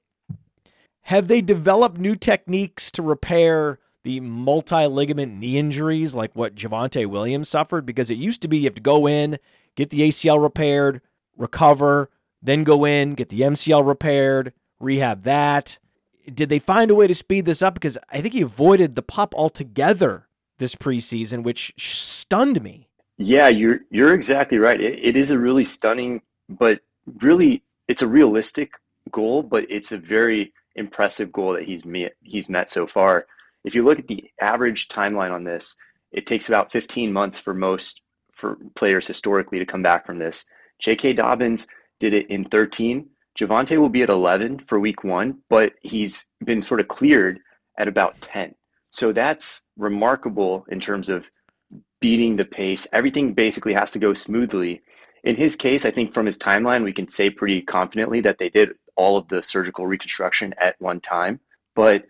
[1.02, 7.06] Have they developed new techniques to repair the multi ligament knee injuries like what Javonte
[7.06, 7.84] Williams suffered?
[7.86, 9.38] Because it used to be you have to go in,
[9.74, 11.00] get the ACL repaired,
[11.36, 12.10] recover,
[12.42, 15.78] then go in, get the MCL repaired, rehab that.
[16.32, 17.74] Did they find a way to speed this up?
[17.74, 22.89] Because I think he avoided the pop altogether this preseason, which stunned me.
[23.22, 24.80] Yeah, you're you're exactly right.
[24.80, 26.80] It, it is a really stunning, but
[27.20, 28.72] really it's a realistic
[29.12, 33.26] goal, but it's a very impressive goal that he's met, he's met so far.
[33.62, 35.76] If you look at the average timeline on this,
[36.12, 38.00] it takes about 15 months for most
[38.32, 40.46] for players historically to come back from this.
[40.78, 41.12] J.K.
[41.12, 41.66] Dobbins
[41.98, 43.06] did it in 13.
[43.38, 47.40] Javonte will be at 11 for week one, but he's been sort of cleared
[47.76, 48.54] at about 10.
[48.88, 51.30] So that's remarkable in terms of
[52.00, 52.86] beating the pace.
[52.92, 54.82] Everything basically has to go smoothly.
[55.22, 58.48] In his case, I think from his timeline, we can say pretty confidently that they
[58.48, 61.40] did all of the surgical reconstruction at one time.
[61.74, 62.06] But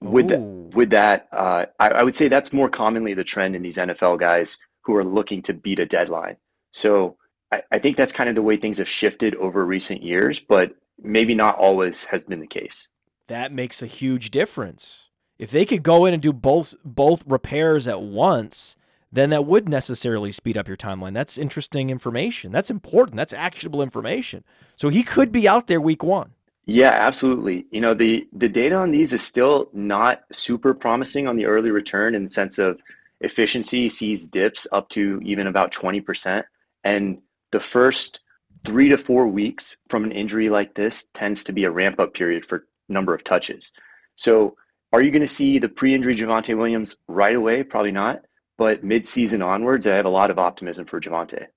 [0.00, 3.62] with the, with that, uh, I, I would say that's more commonly the trend in
[3.62, 6.36] these NFL guys who are looking to beat a deadline.
[6.70, 7.16] So
[7.50, 10.74] I, I think that's kind of the way things have shifted over recent years, but
[11.00, 12.88] maybe not always has been the case.
[13.28, 15.08] That makes a huge difference.
[15.38, 18.76] If they could go in and do both both repairs at once,
[19.12, 21.12] then that would necessarily speed up your timeline.
[21.12, 22.50] That's interesting information.
[22.50, 23.16] That's important.
[23.16, 24.42] That's actionable information.
[24.76, 26.32] So he could be out there week one.
[26.64, 27.66] Yeah, absolutely.
[27.70, 31.70] You know, the the data on these is still not super promising on the early
[31.70, 32.80] return in the sense of
[33.20, 36.44] efficiency sees dips up to even about 20%.
[36.84, 37.18] And
[37.50, 38.20] the first
[38.64, 42.14] three to four weeks from an injury like this tends to be a ramp up
[42.14, 43.72] period for number of touches.
[44.16, 44.56] So
[44.92, 47.62] are you going to see the pre-injury Javonte Williams right away?
[47.62, 48.22] Probably not.
[48.62, 51.48] But mid-season onwards, I have a lot of optimism for Javonte.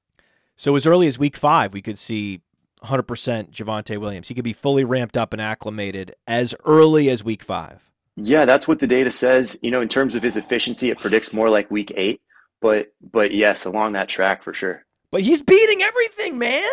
[0.58, 2.42] So as early as week five, we could see
[2.84, 4.28] 100% Javonte Williams.
[4.28, 7.92] He could be fully ramped up and acclimated as early as week five.
[8.16, 9.60] Yeah, that's what the data says.
[9.62, 12.22] You know, in terms of his efficiency, it predicts more like week eight.
[12.60, 14.84] But but yes, along that track for sure.
[15.12, 16.64] But he's beating everything, man.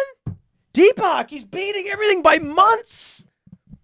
[0.72, 3.26] Deepak, he's beating everything by months.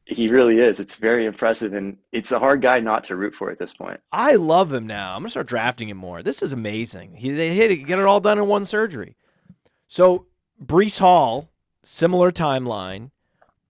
[0.08, 0.80] He really is.
[0.80, 4.00] It's very impressive, and it's a hard guy not to root for at this point.
[4.10, 5.14] I love him now.
[5.14, 6.22] I'm gonna start drafting him more.
[6.22, 7.16] This is amazing.
[7.16, 9.16] He they hit it, get it all done in one surgery.
[9.86, 10.26] So
[10.64, 11.50] Breece Hall,
[11.82, 13.10] similar timeline,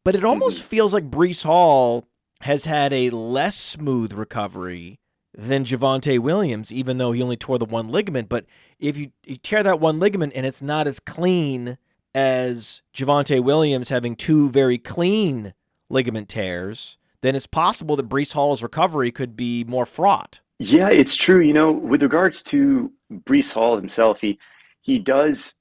[0.05, 0.68] but it almost mm-hmm.
[0.68, 2.05] feels like Breece Hall
[2.42, 5.01] has had a less smooth recovery
[5.37, 8.29] than Javonte Williams, even though he only tore the one ligament.
[8.29, 8.46] But
[8.79, 11.79] if you, you tear that one ligament and it's not as clean
[12.14, 15.53] as Javonte Williams having two very clean
[15.88, 20.40] ligament tears, then it's possible that Breece Hall's recovery could be more fraught.
[20.59, 21.40] Yeah, it's true.
[21.40, 24.38] You know, with regards to Brees Hall himself, he
[24.83, 25.55] he does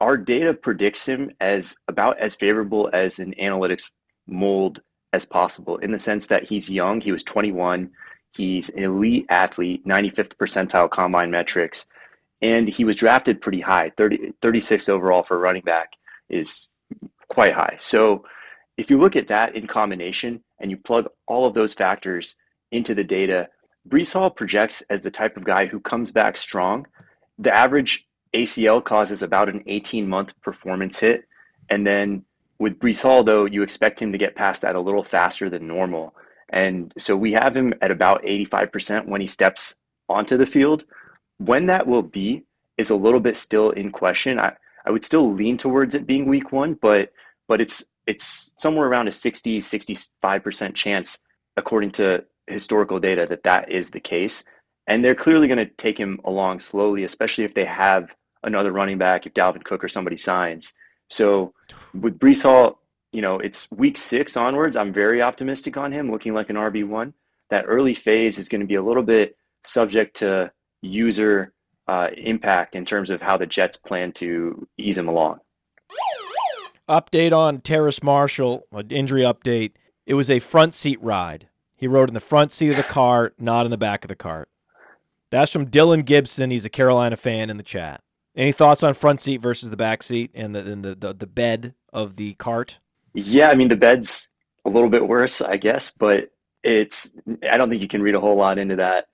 [0.00, 3.90] our data predicts him as about as favorable as an analytics
[4.26, 4.82] mold
[5.12, 7.00] as possible in the sense that he's young.
[7.00, 7.90] He was 21.
[8.32, 11.86] He's an elite athlete, 95th percentile combine metrics,
[12.40, 13.90] and he was drafted pretty high.
[13.96, 15.94] 30, 36th overall for running back
[16.28, 16.68] is
[17.28, 17.76] quite high.
[17.78, 18.24] So
[18.80, 22.36] if you look at that in combination and you plug all of those factors
[22.70, 23.46] into the data,
[23.86, 26.86] Breece Hall projects as the type of guy who comes back strong.
[27.38, 31.24] The average ACL causes about an 18 month performance hit.
[31.68, 32.24] And then
[32.58, 35.66] with Breece Hall, though, you expect him to get past that a little faster than
[35.66, 36.14] normal.
[36.48, 39.74] And so we have him at about 85% when he steps
[40.08, 40.86] onto the field.
[41.36, 42.44] When that will be
[42.78, 44.40] is a little bit still in question.
[44.40, 47.12] I, I would still lean towards it being week one, but
[47.46, 51.18] but it's it's somewhere around a 60, 65% chance,
[51.56, 54.44] according to historical data, that that is the case.
[54.86, 58.98] And they're clearly going to take him along slowly, especially if they have another running
[58.98, 60.72] back, if Dalvin Cook or somebody signs.
[61.08, 61.52] So
[61.94, 62.80] with Breece Hall,
[63.12, 64.76] you know, it's week six onwards.
[64.76, 67.14] I'm very optimistic on him, looking like an RB one.
[67.50, 71.52] That early phase is going to be a little bit subject to user
[71.88, 75.40] uh, impact in terms of how the Jets plan to ease him along.
[76.90, 79.74] Update on Terrace Marshall, an injury update.
[80.06, 81.48] It was a front seat ride.
[81.76, 84.16] He rode in the front seat of the car, not in the back of the
[84.16, 84.48] cart.
[85.30, 86.50] That's from Dylan Gibson.
[86.50, 88.02] He's a Carolina fan in the chat.
[88.34, 91.28] Any thoughts on front seat versus the back seat and the, and the, the, the
[91.28, 92.80] bed of the cart?
[93.14, 94.28] Yeah, I mean the bed's
[94.64, 96.30] a little bit worse, I guess, but
[96.64, 97.16] it's
[97.48, 99.06] I don't think you can read a whole lot into that.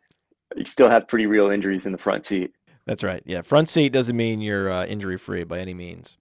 [0.56, 2.54] You still have pretty real injuries in the front seat.
[2.86, 3.22] That's right.
[3.26, 6.16] Yeah, front seat doesn't mean you're uh, injury free by any means.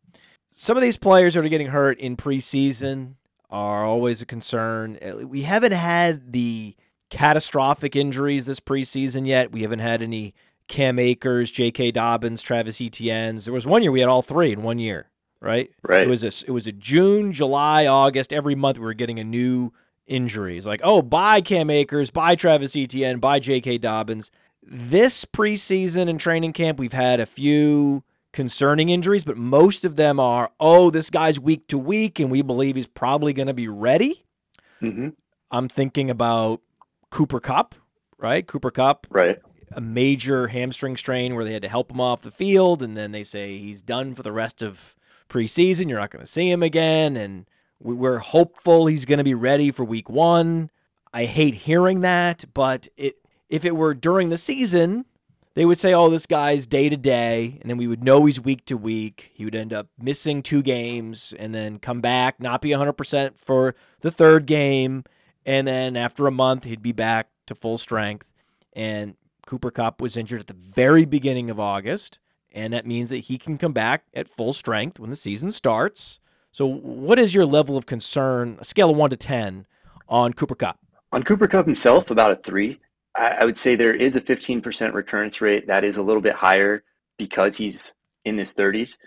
[0.58, 3.16] Some of these players that are getting hurt in preseason
[3.50, 4.98] are always a concern.
[5.02, 6.76] Uh, we haven't had the
[7.10, 9.52] catastrophic injuries this preseason yet.
[9.52, 10.34] We haven't had any
[10.68, 11.92] Cam Akers, J.K.
[11.92, 13.46] Dobbins, Travis Etienne's.
[13.46, 15.10] There was one year we had all three in one year
[15.46, 15.70] right?
[15.84, 16.04] Right.
[16.04, 18.34] It was a it was a June, July, August.
[18.34, 19.72] Every month we were getting a new
[20.08, 20.68] injuries.
[20.68, 23.78] Like, oh, bye Cam Akers, bye Travis Etienne, bye J.K.
[23.78, 24.32] Dobbins.
[24.62, 28.04] This preseason and training camp, we've had a few
[28.36, 32.42] concerning injuries, but most of them are, oh, this guy's week to week, and we
[32.42, 34.26] believe he's probably going to be ready.
[34.82, 35.10] hmm
[35.50, 36.60] I'm thinking about
[37.12, 37.76] Cooper Kupp,
[38.18, 38.46] right?
[38.46, 39.40] Cooper Kupp, Right.
[39.72, 43.14] a major hamstring strain where they had to help him off the field, and then
[43.14, 44.96] they say he's done for the rest of
[45.30, 45.88] preseason.
[45.88, 47.46] You're not going to see him again, and
[47.80, 50.70] we- we're hopeful he's going to be ready for week one.
[51.14, 53.16] I hate hearing that, but it
[53.50, 55.06] if it were during the season,
[55.56, 58.40] they would say, "Oh, this guy's day to day," and then we would know he's
[58.40, 59.32] week to week.
[59.34, 63.74] He would end up missing two games and then come back, not be 100% for
[64.02, 65.04] the third game,
[65.46, 68.32] and then after a month, he'd be back to full strength.
[68.74, 69.16] And
[69.46, 72.20] Cooper Kupp was injured at the very beginning of August,
[72.54, 76.20] and that means that he can come back at full strength when the season starts.
[76.52, 79.68] So, what is your level of concern, a scale of one to 10,
[80.08, 80.80] on Cooper Kupp?
[81.12, 82.80] On Cooper Kupp himself, about a three.
[83.16, 85.68] I, I would say there is a 15% recurrence rate.
[85.68, 86.84] That is a little bit higher
[87.18, 88.98] because he's in his 30s.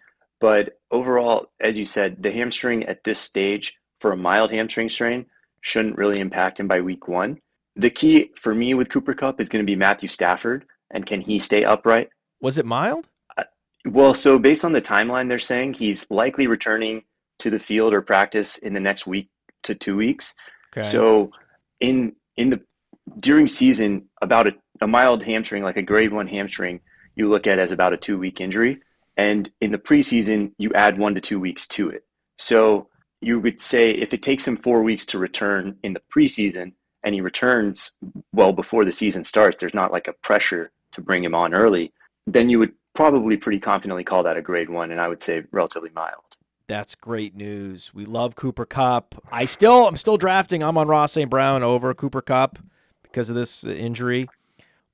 [0.40, 5.26] But overall, as you said, the hamstring at this stage for a mild hamstring strain
[5.60, 7.40] shouldn't really impact him by week one.
[7.74, 11.20] The key for me with Cooper Kupp is going to be Matthew Stafford and can
[11.20, 12.10] he stay upright?
[12.40, 13.08] Was it mild?
[13.36, 13.44] Uh,
[13.84, 17.02] well, so based on the timeline, they're saying he's likely returning
[17.40, 19.28] to the field or practice in the next week
[19.64, 20.34] to two weeks.
[20.72, 20.86] Okay.
[20.86, 21.30] So
[21.80, 22.60] in in the
[23.18, 26.80] during season, about a, a mild hamstring, like a grade one hamstring,
[27.14, 28.80] you look at as about a two week injury.
[29.16, 32.04] And in the preseason, you add one to two weeks to it.
[32.36, 32.88] So
[33.20, 37.14] you would say if it takes him four weeks to return in the preseason and
[37.14, 37.96] he returns
[38.32, 41.92] well before the season starts, there's not like a pressure to bring him on early,
[42.26, 44.92] then you would probably pretty confidently call that a grade one.
[44.92, 46.22] And I would say relatively mild.
[46.68, 47.92] That's great news.
[47.94, 49.14] We love Cooper Kupp.
[49.32, 50.62] I still, I'm still drafting.
[50.62, 51.30] Amon-Ra St.
[51.30, 52.58] Brown over Cooper Kupp
[53.10, 54.28] because of this injury,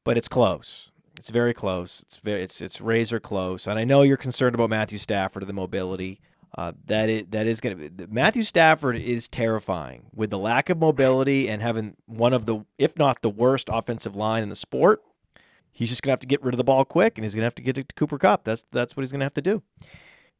[0.04, 0.90] but it's close.
[1.18, 2.02] It's very close.
[2.02, 3.66] It's very, it's it's razor close.
[3.66, 6.20] And I know you're concerned about Matthew Stafford and the mobility.
[6.56, 10.78] Uh, that is that is going to Matthew Stafford is terrifying with the lack of
[10.78, 15.02] mobility and having one of the, if not the worst offensive line in the sport.
[15.72, 17.42] He's just going to have to get rid of the ball quick, and he's going
[17.42, 18.44] to have to get to Cooper Kupp.
[18.44, 19.62] That's that's what he's going to have to do.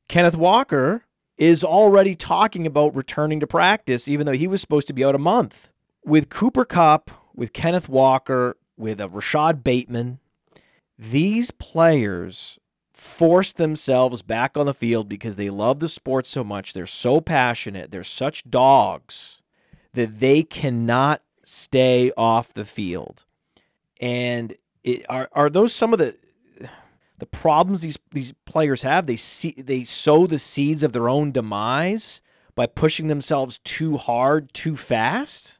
[0.08, 1.04] Kenneth Walker
[1.36, 5.16] is already talking about returning to practice, even though he was supposed to be out
[5.16, 5.72] a month.
[6.04, 10.18] With Cooper Kupp, with Kenneth Walker, with a Rashod Bateman,
[10.98, 12.58] these players
[12.92, 16.72] force themselves back on the field because they love the sport so much.
[16.72, 17.90] They're so passionate.
[17.90, 19.42] They're such dogs
[19.94, 23.24] that they cannot stay off the field.
[24.00, 26.16] And it, are are those some of the
[27.18, 29.06] the problems these these players have?
[29.06, 32.20] They see they sow the seeds of their own demise
[32.54, 35.58] by pushing themselves too hard, too fast.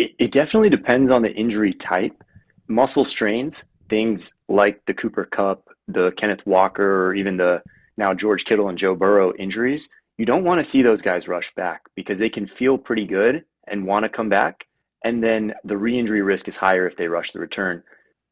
[0.00, 2.24] It, it definitely depends on the injury type.
[2.68, 7.62] Muscle strains, things like the Cooper Kupp, the Kenneth Walker, or even the
[7.98, 11.54] now George Kittle and Joe Burrow injuries, you don't want to see those guys rush
[11.54, 14.66] back because they can feel pretty good and want to come back.
[15.04, 17.82] And then the re injury risk is higher if they rush the return.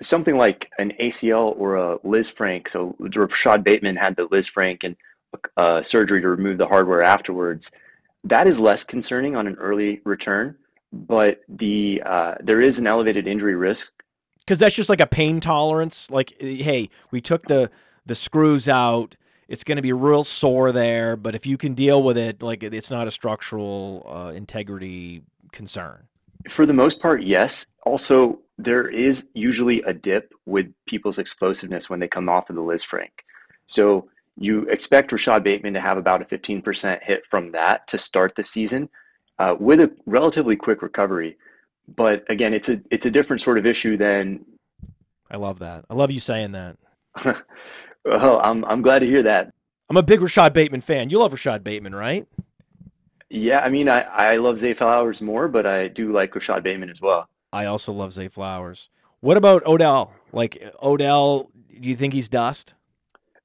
[0.01, 2.69] Something like an ACL or a Lisfranc.
[2.69, 4.97] So Rashod Bateman had the Lisfranc and
[5.59, 7.71] uh, surgery to remove the hardware afterwards.
[8.25, 10.57] That is less concerning on an early return,
[10.93, 13.93] but the uh, there is an elevated injury risk
[14.41, 16.11] because that's just like a pain tolerance.
[16.11, 17.71] Like, hey, we took the
[18.07, 19.17] the screws out.
[19.47, 22.63] It's going to be real sore there, but if you can deal with it, like
[22.63, 25.23] it's not a structural uh, integrity
[25.53, 26.09] concern.
[26.49, 27.67] For the most part, yes.
[27.85, 32.63] Also, there is usually a dip with people's explosiveness when they come off of the
[32.63, 33.11] Lisfranc.
[33.67, 38.35] So you expect Rashod Bateman to have about a 15% hit from that to start
[38.35, 38.89] the season
[39.39, 41.37] uh, with a relatively quick recovery.
[41.87, 44.45] But again, it's a it's a different sort of issue than.
[45.31, 45.85] I love that.
[45.89, 46.77] I love you saying that.
[48.05, 49.53] well, I'm I'm glad to hear that.
[49.89, 51.09] I'm a big Rashod Bateman fan.
[51.09, 52.27] You love Rashod Bateman, right?
[53.31, 56.91] Yeah, I mean, I, I love Zay Flowers more, but I do like Rashod Bateman
[56.91, 57.29] as well.
[57.53, 58.91] I also love Zay Flowers.
[59.21, 60.13] What about Odell?
[60.33, 62.75] Like Odell, do you think he's dust?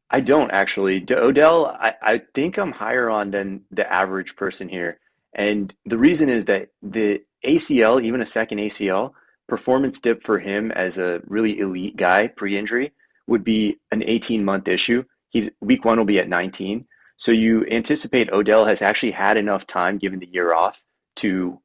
[0.10, 1.06] I don't actually.
[1.10, 5.00] Odell, I, I think I'm higher on than the average person here.
[5.36, 9.14] And the reason is that the ACL, even a second ACL,
[9.48, 12.92] performance dip for him as a really elite guy pre injury
[13.28, 15.04] would be an 18 month issue.
[15.30, 16.86] He's week one will be at 19.
[17.18, 20.84] So you anticipate Odell has actually had enough time given the year off
[21.18, 21.60] to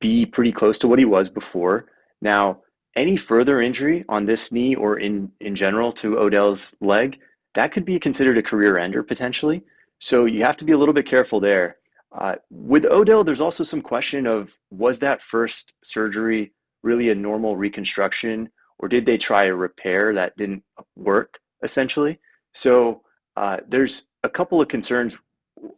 [0.00, 1.86] be pretty close to what he was before.
[2.20, 2.60] Now,
[2.96, 7.18] any further injury on this knee or in, in general to Odell's leg,
[7.54, 9.62] that could be considered a career ender potentially.
[9.98, 11.76] So you have to be a little bit careful there.
[12.16, 16.52] Uh, with Odell, there's also some question of was that first surgery
[16.82, 20.62] really a normal reconstruction, or did they try a repair that didn't
[20.94, 22.20] work essentially?
[22.52, 23.02] So
[23.36, 25.18] uh, there's a couple of concerns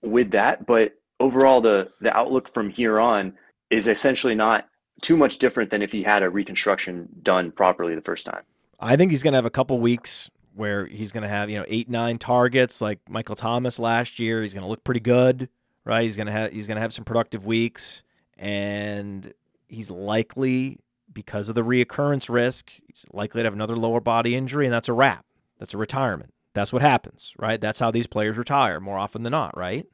[0.03, 3.35] with that, but overall, the the outlook from here on
[3.71, 4.69] is essentially not
[5.03, 8.43] too much different than if he had a reconstruction done properly the first time.
[8.81, 11.59] I think he's going to have a couple weeks where he's going to have you
[11.59, 14.43] know eight nine targets like Michael Thomas last year.
[14.43, 15.49] He's going to look pretty good,
[15.87, 16.03] right?
[16.03, 18.03] He's to have he's to have some productive weeks,
[18.37, 19.33] and
[19.69, 20.81] he's likely
[21.13, 24.89] because of the reoccurrence risk, he's likely to have another lower body injury, and that's
[24.89, 25.25] a wrap.
[25.59, 26.35] That's a retirement.
[26.53, 27.61] That's what happens, right?
[27.61, 29.87] That's how these players retire more often than not, right?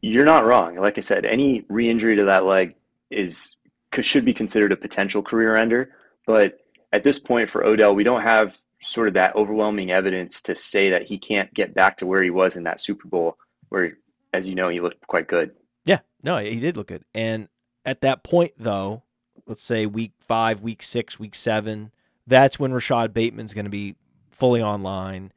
[0.00, 0.76] You're not wrong.
[0.76, 2.76] Like I said, any re-injury to that leg
[3.10, 3.56] is
[4.00, 5.90] should be considered a potential career ender.
[6.26, 6.58] But
[6.92, 10.90] at this point for Odell, we don't have sort of that overwhelming evidence to say
[10.90, 13.36] that he can't get back to where he was in that Super Bowl,
[13.70, 13.98] where,
[14.32, 15.52] as you know, he looked quite good.
[15.84, 17.04] Yeah, no, he did look good.
[17.14, 17.48] And
[17.84, 19.02] at that point, though,
[19.46, 21.90] let's say week five, week six, week seven,
[22.26, 23.96] that's when Rashod Bateman's going to be
[24.30, 25.32] fully online.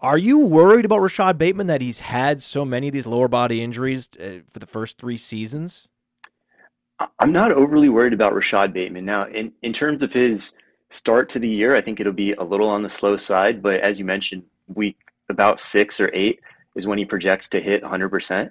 [0.00, 3.62] Are you worried about Rashod Bateman that he's had so many of these lower body
[3.62, 5.88] injuries uh, for the first three seasons?
[7.18, 9.04] I'm not overly worried about Rashod Bateman.
[9.04, 10.52] Now, in, in terms of his
[10.90, 13.62] start to the year, I think it'll be a little on the slow side.
[13.62, 14.98] But as you mentioned, week
[15.28, 16.40] about six or eight
[16.80, 18.50] is when he projects to hit 100%.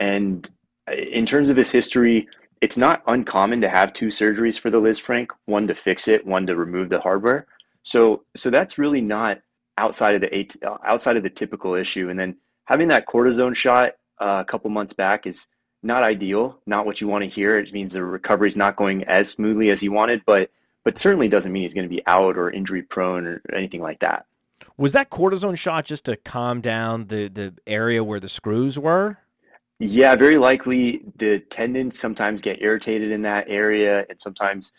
[0.00, 0.48] And
[0.88, 2.28] uh, in terms of his history,
[2.60, 6.46] it's not uncommon to have two surgeries for the Lisfranc, one to fix it, one
[6.46, 7.46] to remove the hardware.
[7.82, 9.42] So, so that's really not
[9.76, 12.08] outside of the outside of the typical issue.
[12.08, 15.48] And then having that cortisone shot uh, a couple months back is
[15.82, 17.58] not ideal, not what you want to hear.
[17.58, 20.50] It means the recovery is not going as smoothly as he wanted, but
[20.84, 24.00] but certainly doesn't mean he's going to be out or injury prone or anything like
[24.00, 24.26] that.
[24.76, 29.18] Was that cortisone shot just to calm down the the area where the screws were?
[29.78, 34.72] Yeah, very likely the tendons sometimes get irritated in that area, and sometimes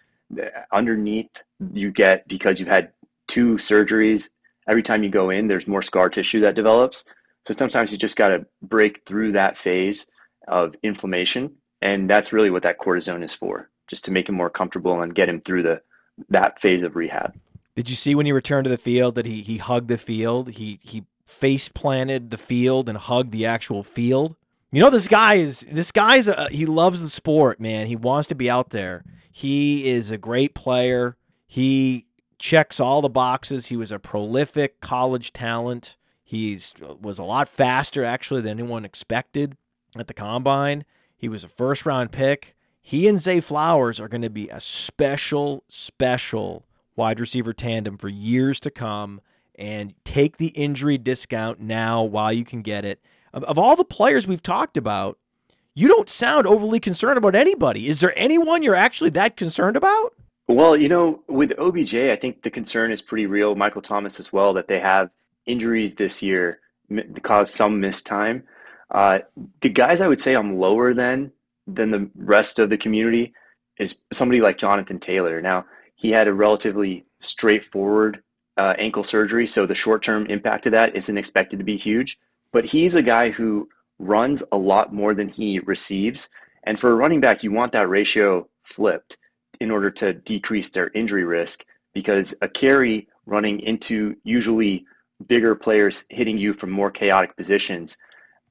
[0.72, 1.44] underneath
[1.74, 2.92] you get because you've had
[3.28, 4.30] two surgeries.
[4.68, 7.06] Every time you go in, there's more scar tissue that develops.
[7.46, 10.08] So sometimes you just got to break through that phase
[10.48, 11.52] of inflammation.
[11.82, 15.14] And that's really what that cortisone is for, just to make him more comfortable and
[15.14, 15.82] get him through the
[16.30, 17.36] that phase of rehab.
[17.76, 20.52] Did you see when he returned to the field that he he hugged the field?
[20.52, 24.36] He he face planted the field and hugged the actual field.
[24.72, 27.88] You know this guy is this guy's he loves the sport, man.
[27.88, 29.04] He wants to be out there.
[29.32, 31.18] He is a great player.
[31.48, 32.06] He
[32.40, 33.68] checks all the boxes.
[33.68, 35.98] He was a prolific college talent.
[36.24, 39.58] He's uh, was a lot faster actually than anyone expected
[39.98, 40.86] at the combine.
[41.18, 42.56] He was a first round pick.
[42.82, 46.66] He and Zay Flowers are going to be a special, special
[46.96, 49.22] wide receiver tandem for years to come.
[49.58, 53.00] And take the injury discount now while you can get it.
[53.34, 55.18] Of, all the players we've talked about,
[55.74, 57.88] you don't sound overly concerned about anybody.
[57.88, 60.14] Is there anyone you're actually that concerned about?
[60.48, 63.56] Well, you know, with OBJ, I think the concern is pretty real.
[63.56, 65.10] Michael Thomas as well, that they have
[65.46, 66.60] injuries this year
[67.24, 68.44] cause some missed time.
[68.92, 69.20] Uh,
[69.62, 71.32] the guys I would say I'm lower than
[71.68, 73.34] than the rest of the community
[73.80, 75.42] is somebody like Jonathan Taylor.
[75.42, 75.66] Now
[75.96, 78.22] he had a relatively straightforward
[78.58, 82.20] uh, ankle surgery, so the short term impact of that isn't expected to be huge.
[82.52, 83.68] But he's a guy who
[84.00, 86.30] runs a lot more than he receives,
[86.64, 89.18] and for a running back, you want that ratio flipped
[89.60, 94.86] in order to decrease their injury risk because a carry running into usually
[95.28, 97.98] bigger players hitting you from more chaotic positions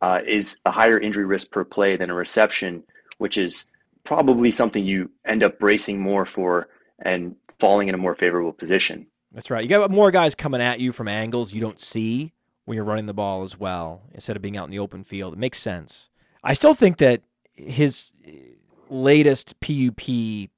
[0.00, 2.82] uh, is a higher injury risk per play than a reception,
[3.18, 3.70] which is
[4.04, 6.68] probably something you end up bracing more for
[6.98, 9.06] and falling in a more favorable position.
[9.32, 9.62] That's right.
[9.62, 12.32] You got more guys coming at you from angles you don't see
[12.64, 15.34] when you're running the ball as well, instead of being out in the open field.
[15.34, 16.08] It makes sense.
[16.42, 17.22] I still think that
[17.52, 18.12] his
[18.88, 20.50] latest PUP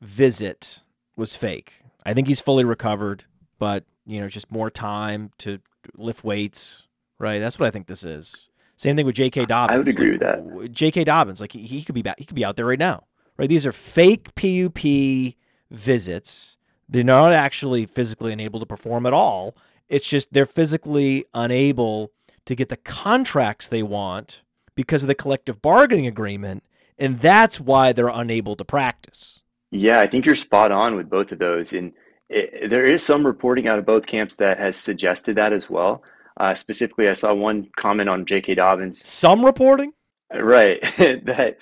[0.00, 0.80] visit
[1.16, 1.82] was fake.
[2.04, 3.24] I think he's fully recovered,
[3.58, 5.60] but you know, just more time to
[5.96, 6.88] lift weights,
[7.18, 7.38] right?
[7.38, 8.48] That's what I think this is.
[8.76, 9.46] Same thing with J.K.
[9.46, 9.74] Dobbins.
[9.74, 10.72] I would agree with that.
[10.72, 11.04] J.K.
[11.04, 13.04] Dobbins, like he, he could be back, he could be out there right now,
[13.36, 13.48] right?
[13.48, 15.34] These are fake PUP
[15.72, 16.56] visits.
[16.88, 19.56] They're not actually physically unable to perform at all.
[19.88, 22.12] It's just they're physically unable
[22.44, 24.42] to get the contracts they want
[24.74, 26.62] because of the collective bargaining agreement,
[26.98, 29.42] and that's why they're unable to practice.
[29.70, 31.92] Yeah, I think you're spot on with both of those, and
[32.28, 36.02] it, there is some reporting out of both camps that has suggested that as well.
[36.38, 38.54] Uh, specifically, I saw one comment on J.K.
[38.54, 39.04] Dobbins.
[39.04, 39.92] Some reporting,
[40.34, 40.80] right?
[40.96, 41.58] that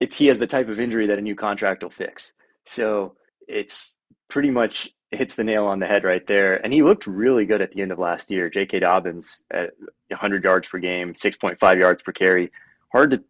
[0.00, 2.32] it's he has the type of injury that a new contract will fix.
[2.64, 3.16] So
[3.48, 3.96] it's
[4.28, 6.62] pretty much hits the nail on the head right there.
[6.62, 8.50] And he looked really good at the end of last year.
[8.50, 8.80] J.K.
[8.80, 9.70] Dobbins at
[10.08, 12.52] 100 yards per game, 6.5 yards per carry.
[12.92, 13.24] Hard to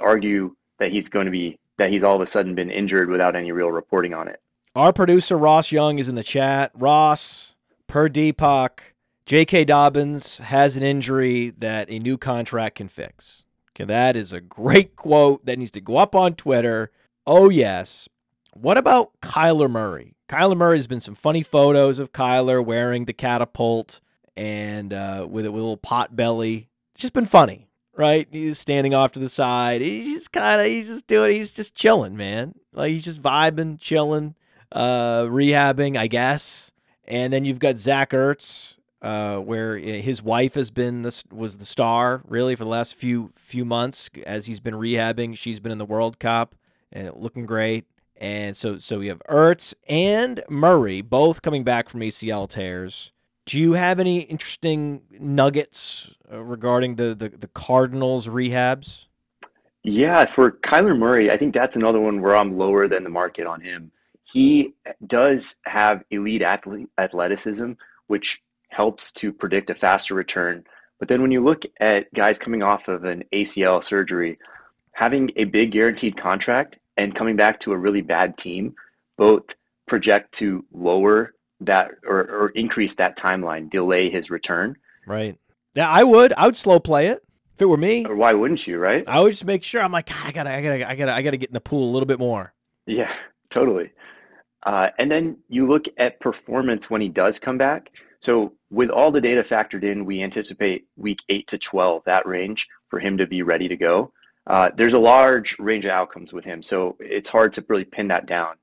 [0.00, 3.36] argue that he's going to be that he's all of a sudden been injured without
[3.36, 4.40] any real reporting on it.
[4.74, 6.72] Our producer Ross Young is in the chat.
[6.74, 7.56] Ross,
[7.86, 8.80] per Deepak,
[9.26, 9.64] J.K.
[9.64, 13.44] Dobbins has an injury that a new contract can fix.
[13.72, 16.90] Okay, that is a great quote that needs to go up on Twitter.
[17.26, 18.08] Oh yes.
[18.54, 20.14] What about Kyler Murray?
[20.28, 24.00] Kyler Murray has been some funny photos of Kyler wearing the catapult
[24.36, 26.68] and uh, with, a little pot belly.
[26.94, 28.28] It's just been funny, right?
[28.30, 29.80] He's standing off to the side.
[29.80, 32.54] He's just kind of, he's just doing, he's just chilling, man.
[32.72, 34.34] Like he's just vibing, chilling,
[34.72, 36.70] uh, rehabbing, I guess.
[37.04, 41.64] And then you've got Zach Ertz, uh, where his wife has been this was the
[41.64, 45.36] star really for the last few few months as he's been rehabbing.
[45.36, 46.54] She's been in the World Cup
[46.92, 47.84] and looking great.
[48.18, 53.12] And so, so we have Ertz and Murray both coming back from ACL tears.
[53.46, 59.06] Do you have any interesting nuggets uh, regarding the, the, the Cardinals rehabs?
[59.84, 63.46] Yeah, for Kyler Murray, I think that's another one where I'm lower than the market
[63.46, 63.92] on him.
[64.24, 64.74] He
[65.06, 67.72] does have elite athlete, athleticism,
[68.08, 70.64] which helps to predict a faster return.
[70.98, 74.38] But then when you look at guys coming off of an ACL surgery,
[74.92, 78.74] having a big guaranteed contract and coming back to a really bad team
[79.16, 79.54] both
[79.86, 84.76] project to lower that or, or increase that timeline, delay his return.
[85.06, 85.36] Right.
[85.74, 86.32] Yeah, I would.
[86.34, 87.24] I would slow play it
[87.54, 88.04] if it were me.
[88.04, 89.04] Or why wouldn't you, right?
[89.08, 89.82] I would just make sure.
[89.82, 91.92] I'm like, I gotta, I gotta, I gotta, I gotta get in the pool a
[91.92, 92.52] little bit more.
[92.86, 93.12] Yeah,
[93.50, 93.90] totally.
[94.64, 97.90] Uh, and then you look at performance when he does come back.
[98.20, 102.66] So with all the data factored in, we anticipate week eight to 12, that range
[102.88, 104.12] for him to be ready to go.
[104.48, 108.08] Uh, there's a large range of outcomes with him, so it's hard to really pin
[108.08, 108.56] that down.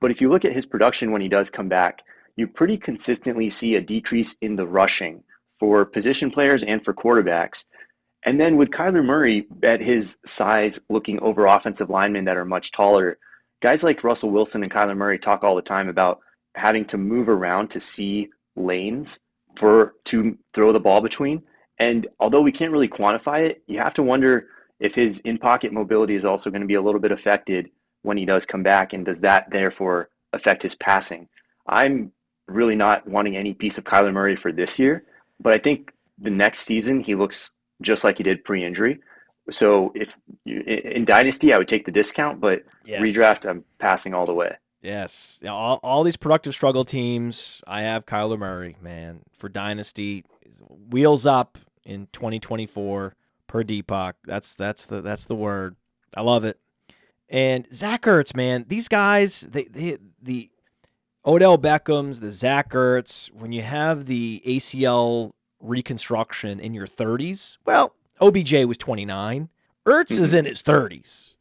[0.00, 2.02] But if you look at his production when he does come back,
[2.36, 5.24] you pretty consistently see a decrease in the rushing
[5.58, 7.64] for position players and for quarterbacks.
[8.24, 12.70] And then with Kyler Murray at his size, looking over offensive linemen that are much
[12.70, 13.18] taller,
[13.62, 16.20] guys like Russell Wilson and Kyler Murray talk all the time about
[16.54, 19.20] having to move around to see lanes
[19.56, 21.42] for to throw the ball between.
[21.78, 24.48] And although we can't really quantify it, you have to wonder
[24.80, 27.70] if his in pocket mobility is also going to be a little bit affected
[28.02, 31.28] when he does come back, and does that therefore affect his passing?
[31.66, 32.12] I'm
[32.48, 35.04] really not wanting any piece of Kyler Murray for this year,
[35.38, 39.00] but I think the next season he looks just like he did pre-injury.
[39.50, 43.00] So if you, in dynasty, I would take the discount, but yes.
[43.02, 44.56] redraft, I'm passing all the way.
[44.82, 47.62] Yes, all, all these productive struggle teams.
[47.66, 50.24] I have Kyler Murray, man, for dynasty.
[50.88, 53.14] Wheels up in 2024
[53.50, 54.14] per Deepak.
[54.24, 55.74] That's that's the that's the word.
[56.14, 56.58] I love it.
[57.28, 60.50] And Zach Ertz, man, these guys, they, they the
[61.26, 67.92] Odell Beckham's, the Zach Ertz, when you have the ACL reconstruction in your 30s, well,
[68.20, 69.48] OBJ was 29.
[69.86, 70.22] Ertz mm-hmm.
[70.22, 71.34] is in his 30s.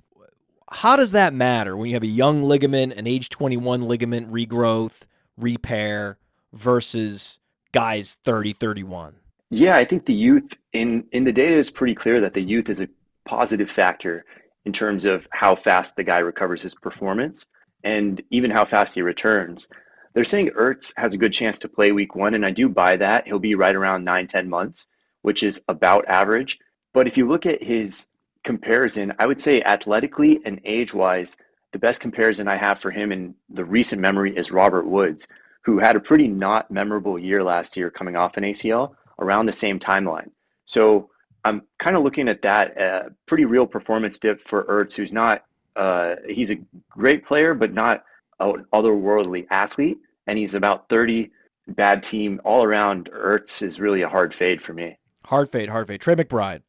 [0.71, 5.01] How does that matter when you have a young ligament, an age 21 ligament regrowth,
[5.37, 6.17] repair
[6.53, 7.39] versus
[7.71, 9.18] guys 30, 31?
[9.49, 12.69] Yeah, I think the youth in in the data is pretty clear that the youth
[12.69, 12.89] is a
[13.25, 14.25] positive factor
[14.65, 17.47] in terms of how fast the guy recovers his performance
[17.83, 19.67] and even how fast he returns.
[20.13, 22.97] They're saying Ertz has a good chance to play week one, and I do buy
[22.97, 23.25] that.
[23.27, 24.87] He'll be right around nine, 10 months,
[25.21, 26.59] which is about average.
[26.93, 28.07] But if you look at his
[28.43, 31.37] comparison, I would say athletically and age wise,
[31.71, 35.27] the best comparison I have for him in the recent memory is Robert Woods,
[35.61, 39.53] who had a pretty not memorable year last year coming off an ACL around the
[39.53, 40.31] same timeline.
[40.65, 41.09] So
[41.45, 45.43] I'm kind of looking at that uh, pretty real performance dip for Ertz, who's not
[45.75, 46.57] uh, he's a
[46.89, 48.03] great player, but not
[48.39, 49.97] an otherworldly athlete,
[50.27, 51.31] and he's about 30
[51.69, 53.09] bad team all around.
[53.13, 54.97] Ertz is really a hard fade for me.
[55.25, 56.01] Hard fade, hard fade.
[56.01, 56.61] Trey McBride,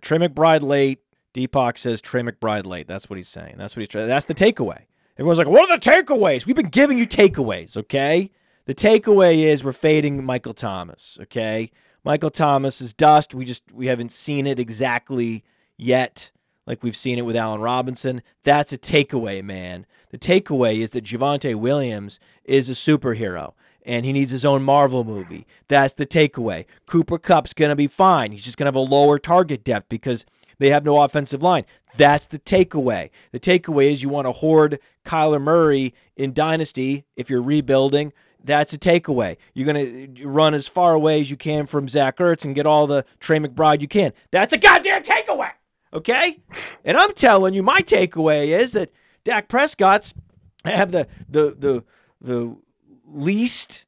[0.00, 1.00] Trey McBride late.
[1.32, 2.88] Deepak says Trey McBride late.
[2.88, 3.54] That's what he's saying.
[3.56, 3.92] That's what he's.
[3.92, 4.86] That's the takeaway.
[5.16, 6.46] Everyone's like, what are the takeaways?
[6.46, 8.30] We've been giving you takeaways, okay?
[8.70, 11.18] The takeaway is we're fading Michael Thomas.
[11.22, 11.72] Okay,
[12.04, 13.34] Michael Thomas is dust.
[13.34, 15.42] We just we haven't seen it exactly
[15.76, 16.30] yet,
[16.68, 18.22] like we've seen it with Allen Robinson.
[18.44, 19.86] That's a takeaway, man.
[20.12, 23.54] The takeaway is that Javonte Williams is a superhero
[23.84, 25.48] and he needs his own Marvel movie.
[25.66, 26.64] That's the takeaway.
[26.86, 28.30] Cooper Kupp's gonna be fine.
[28.30, 30.24] He's just gonna have a lower target depth because
[30.60, 31.64] they have no offensive line.
[31.96, 33.10] That's the takeaway.
[33.32, 38.12] The takeaway is you want to hoard Kyler Murray in Dynasty if you're rebuilding
[38.44, 39.36] that's a takeaway.
[39.54, 42.66] You're going to run as far away as you can from Zach Ertz and get
[42.66, 44.12] all the Trey McBride you can.
[44.30, 45.50] That's a goddamn takeaway.
[45.92, 46.40] Okay?
[46.84, 48.92] And I'm telling you, my takeaway is that
[49.24, 50.14] Dak Prescott's
[50.64, 51.84] have the the the
[52.20, 52.56] the
[53.06, 53.86] least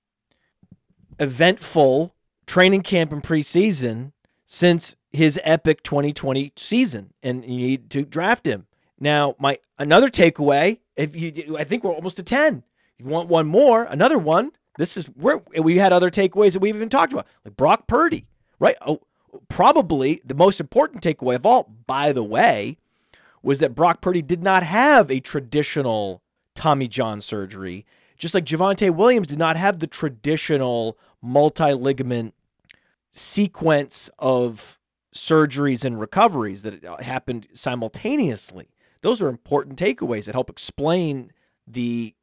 [1.19, 2.15] eventful
[2.47, 4.13] training camp and preseason
[4.47, 8.67] since his epic 2020 season, and you need to draft him.
[8.99, 12.63] Now, my another takeaway, if you, I think we're almost to 10.
[13.03, 14.53] You want one more, another one.
[14.79, 18.27] This is where we had other takeaways that we've even talked about, like Brock Purdy,
[18.59, 18.77] right?
[18.81, 19.01] Oh,
[19.49, 22.79] probably the most important takeaway of all, by the way,
[23.43, 26.23] was that Brock Purdy did not have a traditional
[26.55, 27.85] Tommy John surgery,
[28.17, 32.35] just like Javonte Williams did not have the traditional multi ligament
[33.11, 34.79] sequence of
[35.15, 38.69] surgeries and recoveries that uh, happened simultaneously.
[39.03, 41.31] Those are important takeaways that help explain
[41.67, 42.15] the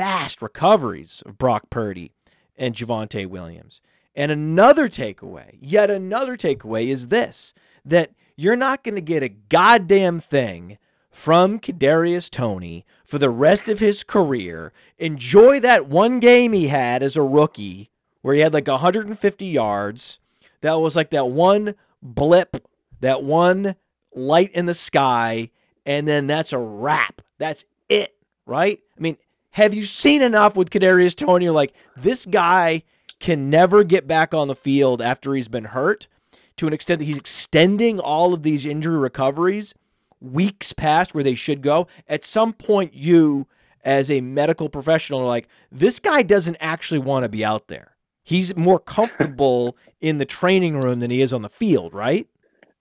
[0.00, 2.10] fast recoveries of Brock Purdy
[2.56, 3.82] and Javonte Williams.
[4.14, 7.52] And another takeaway, yet another takeaway is this
[7.84, 10.78] that you're not going to get a goddamn thing
[11.10, 14.72] from Kadarius Toney for the rest of his career.
[14.96, 17.90] Enjoy that one game he had as a rookie
[18.22, 20.18] where he had like 150 yards.
[20.62, 22.66] That was like that one blip,
[23.00, 23.76] that one
[24.14, 25.50] light in the sky,
[25.84, 27.20] and then that's a wrap.
[27.36, 28.80] That's it, right?
[28.96, 29.18] I mean,
[29.52, 31.46] have you seen enough with Kadarius Toney?
[31.46, 32.82] You're like, this guy
[33.18, 36.08] can never get back on the field after he's been hurt
[36.56, 39.74] to an extent that he's extending all of these injury recoveries
[40.20, 41.86] weeks past where they should go.
[42.06, 43.46] At some point, you,
[43.84, 47.96] as a medical professional, are like, this guy doesn't actually want to be out there.
[48.22, 52.26] He's more comfortable in the training room than he is on the field, right?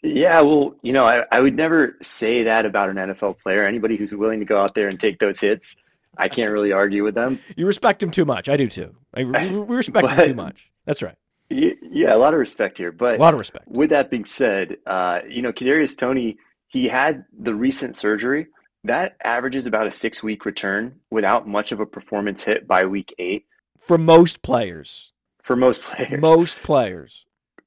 [0.01, 3.65] Yeah, well, you know, I, I would never say that about an NFL player.
[3.65, 5.81] Anybody who's willing to go out there and take those hits,
[6.17, 7.39] I can't really argue with them.
[7.55, 8.49] You respect him too much.
[8.49, 8.95] I do too.
[9.13, 10.69] I, we respect but, him too much.
[10.85, 11.15] That's right.
[11.49, 12.91] Yeah, a lot of respect here.
[12.91, 13.67] But a lot of respect.
[13.67, 16.37] With that being said, uh, you know, Kadarius Toney,
[16.67, 18.47] he had the recent surgery
[18.83, 23.13] that averages about a six week return without much of a performance hit by week
[23.17, 23.45] eight.
[23.77, 25.11] For most players.
[25.41, 26.21] For most players.
[26.21, 27.25] Most players.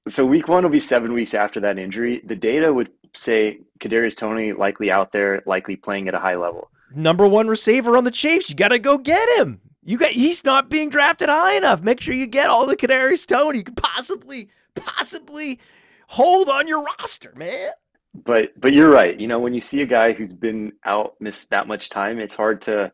[0.08, 2.22] So week one will be seven weeks after that injury.
[2.24, 6.70] The data would say Kadarius Toney likely out there, likely playing at a high level.
[6.94, 8.50] Number one receiver on the Chiefs.
[8.50, 9.60] You got to go get him.
[9.84, 11.82] You got he's not being drafted high enough.
[11.82, 15.58] Make sure you get all the canary stone you could possibly possibly
[16.06, 17.70] hold on your roster, man.
[18.14, 19.18] But but you're right.
[19.18, 22.36] You know, when you see a guy who's been out missed that much time, it's
[22.36, 22.92] hard to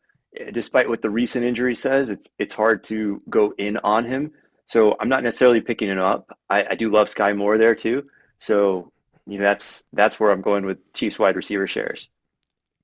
[0.52, 4.32] despite what the recent injury says, it's it's hard to go in on him.
[4.66, 6.38] So I'm not necessarily picking him up.
[6.50, 8.04] I, I do love Sky Moore there too.
[8.38, 8.92] So
[9.26, 12.12] you know, that's that's where I'm going with Chiefs wide receiver shares.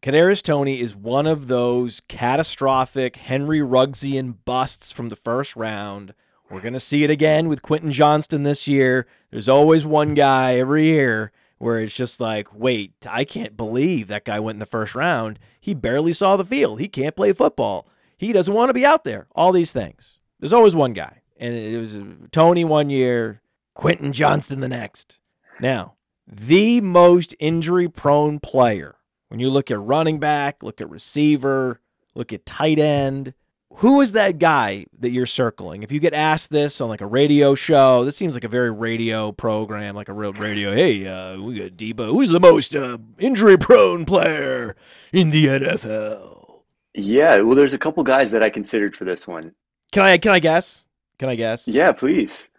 [0.04, 6.12] Kadarius Toney is one of those catastrophic Henry Ruggsian busts from the first round.
[6.50, 9.06] We're going to see it again with Quentin Johnston this year.
[9.30, 14.26] There's always one guy every year where it's just like, wait, I can't believe that
[14.26, 15.38] guy went in the first round.
[15.58, 16.80] He barely saw the field.
[16.80, 17.88] He can't play football.
[18.18, 19.26] He doesn't want to be out there.
[19.34, 20.18] All these things.
[20.38, 21.22] There's always one guy.
[21.38, 23.40] And it was uh, Toney one year,
[23.72, 25.18] Quentin Johnston the next.
[25.60, 25.94] Now,
[26.26, 28.96] the most injury prone player
[29.28, 31.80] when you look at running back, look at receiver,
[32.14, 33.34] look at tight end,
[33.78, 35.82] who is that guy that you're circling?
[35.82, 38.70] If you get asked this on like a radio show, this seems like a very
[38.70, 40.72] radio program, like a real radio.
[40.72, 42.06] Hey, uh, we got Debo.
[42.06, 44.76] Who's the most uh, injury-prone player
[45.12, 46.60] in the NFL?
[46.94, 49.52] Yeah, well, there's a couple guys that I considered for this one.
[49.90, 50.18] Can I?
[50.18, 50.86] Can I guess?
[51.18, 51.66] Can I guess?
[51.66, 52.50] Yeah, please.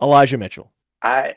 [0.00, 0.72] Elijah Mitchell.
[1.02, 1.34] I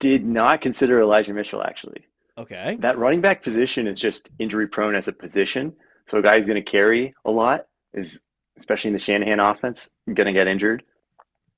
[0.00, 2.06] did not consider Elijah Mitchell actually.
[2.38, 2.76] Okay.
[2.80, 5.74] That running back position is just injury prone as a position.
[6.06, 8.20] So a guy who's going to carry a lot is,
[8.56, 10.82] especially in the Shanahan offense, going to get injured.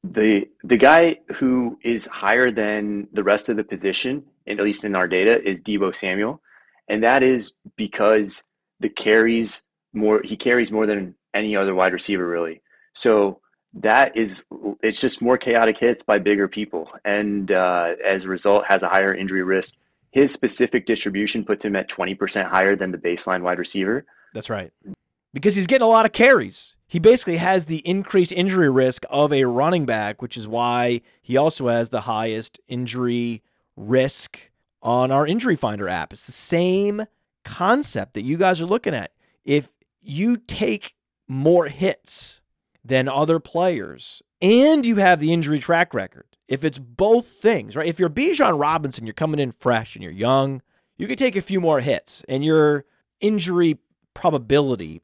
[0.02, 4.94] The the guy who is higher than the rest of the position, at least in
[4.94, 6.42] our data, is Deebo Samuel,
[6.88, 8.44] and that is because
[8.80, 9.62] the carries
[9.94, 10.20] more.
[10.22, 12.60] He carries more than any other wide receiver, really.
[12.92, 13.40] So
[13.72, 14.44] that is
[14.82, 18.88] it's just more chaotic hits by bigger people, and uh, as a result, has a
[18.90, 19.78] higher injury risk
[20.14, 24.06] his specific distribution puts him at 20% higher than the baseline wide receiver.
[24.32, 24.72] That's right.
[25.32, 26.76] Because he's getting a lot of carries.
[26.86, 31.36] He basically has the increased injury risk of a running back, which is why he
[31.36, 33.42] also has the highest injury
[33.74, 36.12] risk on our injury finder app.
[36.12, 37.06] It's the same
[37.44, 39.10] concept that you guys are looking at.
[39.44, 40.94] If you take
[41.26, 42.40] more hits
[42.84, 47.86] than other players and you have the injury track record, if it's both things, right?
[47.86, 50.62] If you're Bijan Robinson, you're coming in fresh and you're young,
[50.96, 52.84] you could take a few more hits and your
[53.20, 53.78] injury
[54.12, 55.00] probability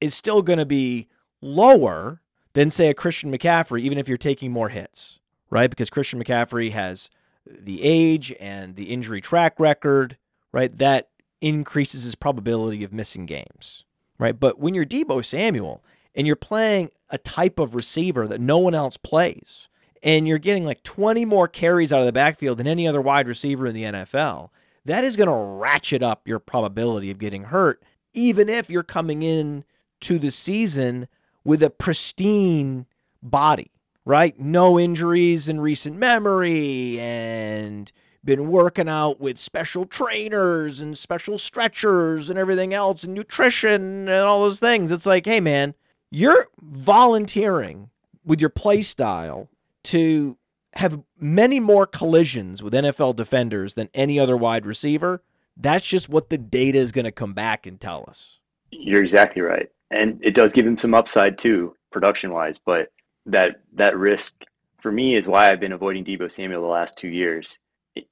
[0.00, 1.08] is still going to be
[1.40, 2.20] lower
[2.52, 5.20] than, say, a Christian McCaffrey, even if you're taking more hits,
[5.50, 5.70] right?
[5.70, 7.08] Because Christian McCaffrey has
[7.46, 10.16] the age and the injury track record,
[10.52, 10.76] right?
[10.76, 11.08] That
[11.40, 13.84] increases his probability of missing games,
[14.18, 14.38] right?
[14.38, 15.82] But when you're Deebo Samuel
[16.14, 19.68] and you're playing a type of receiver that no one else plays,
[20.02, 23.28] and you're getting like 20 more carries out of the backfield than any other wide
[23.28, 24.50] receiver in the NFL,
[24.84, 27.82] that is going to ratchet up your probability of getting hurt,
[28.12, 29.64] even if you're coming in
[30.00, 31.06] to the season
[31.44, 32.86] with a pristine
[33.22, 33.70] body,
[34.04, 34.38] right?
[34.38, 37.92] No injuries in recent memory and
[38.24, 44.10] been working out with special trainers and special stretchers and everything else and nutrition and
[44.10, 44.92] all those things.
[44.92, 45.74] It's like, hey man,
[46.10, 47.90] you're volunteering
[48.24, 49.48] with your play style
[49.84, 50.36] to
[50.74, 55.22] have many more collisions with NFL defenders than any other wide receiver.
[55.56, 58.40] That's just what the data is going to come back and tell us.
[58.70, 59.68] You're exactly right.
[59.90, 62.90] And it does give him some upside too, production wise, but
[63.26, 64.42] that that risk
[64.80, 67.60] for me is why I've been avoiding Deebo Samuel the last two years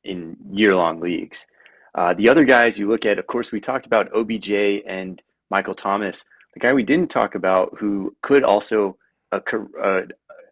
[0.05, 1.47] in year long leagues.
[1.95, 4.51] Uh, the other guys you look at, of course, we talked about OBJ
[4.87, 6.25] and Michael Thomas.
[6.55, 8.97] The guy we didn't talk about who could also,
[9.33, 9.41] uh,
[9.83, 10.03] uh,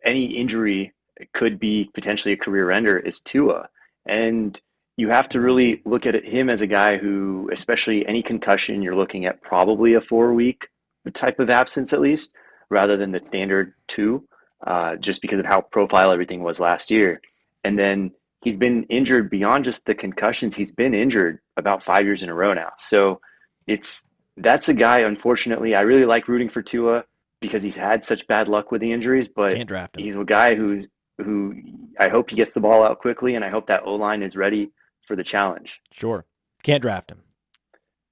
[0.04, 0.92] any injury
[1.32, 3.68] could be potentially a career ender is Tua.
[4.06, 4.60] And
[4.96, 8.96] you have to really look at him as a guy who, especially any concussion, you're
[8.96, 10.68] looking at probably a four week
[11.14, 12.34] type of absence at least,
[12.70, 14.26] rather than the standard two,
[14.66, 17.20] uh, just because of how profile everything was last year.
[17.64, 18.10] And then
[18.42, 20.54] he's been injured beyond just the concussions.
[20.54, 22.72] He's been injured about five years in a row now.
[22.78, 23.20] So
[23.66, 25.00] it's that's a guy.
[25.00, 27.04] Unfortunately, I really like rooting for Tua
[27.40, 29.28] because he's had such bad luck with the injuries.
[29.28, 29.56] But
[29.96, 30.88] he's a guy who's
[31.18, 31.54] who
[31.98, 34.36] I hope he gets the ball out quickly, and I hope that O line is
[34.36, 34.70] ready
[35.06, 35.80] for the challenge.
[35.92, 36.24] Sure,
[36.62, 37.22] can't draft him.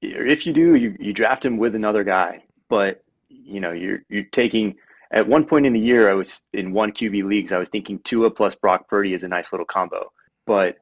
[0.03, 4.25] If you do, you, you draft him with another guy, but you know you're you're
[4.25, 4.77] taking
[5.11, 7.53] at one point in the year, I was in one QB leagues.
[7.53, 10.13] I was thinking Tua plus Brock Purdy is a nice little combo.
[10.47, 10.79] But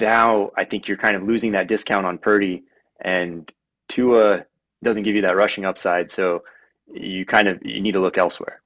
[0.00, 2.64] now I think you're kind of losing that discount on Purdy,
[3.00, 3.50] and
[3.88, 4.44] Tua
[4.82, 6.10] doesn't give you that rushing upside.
[6.10, 6.42] So
[6.92, 8.60] you kind of you need to look elsewhere.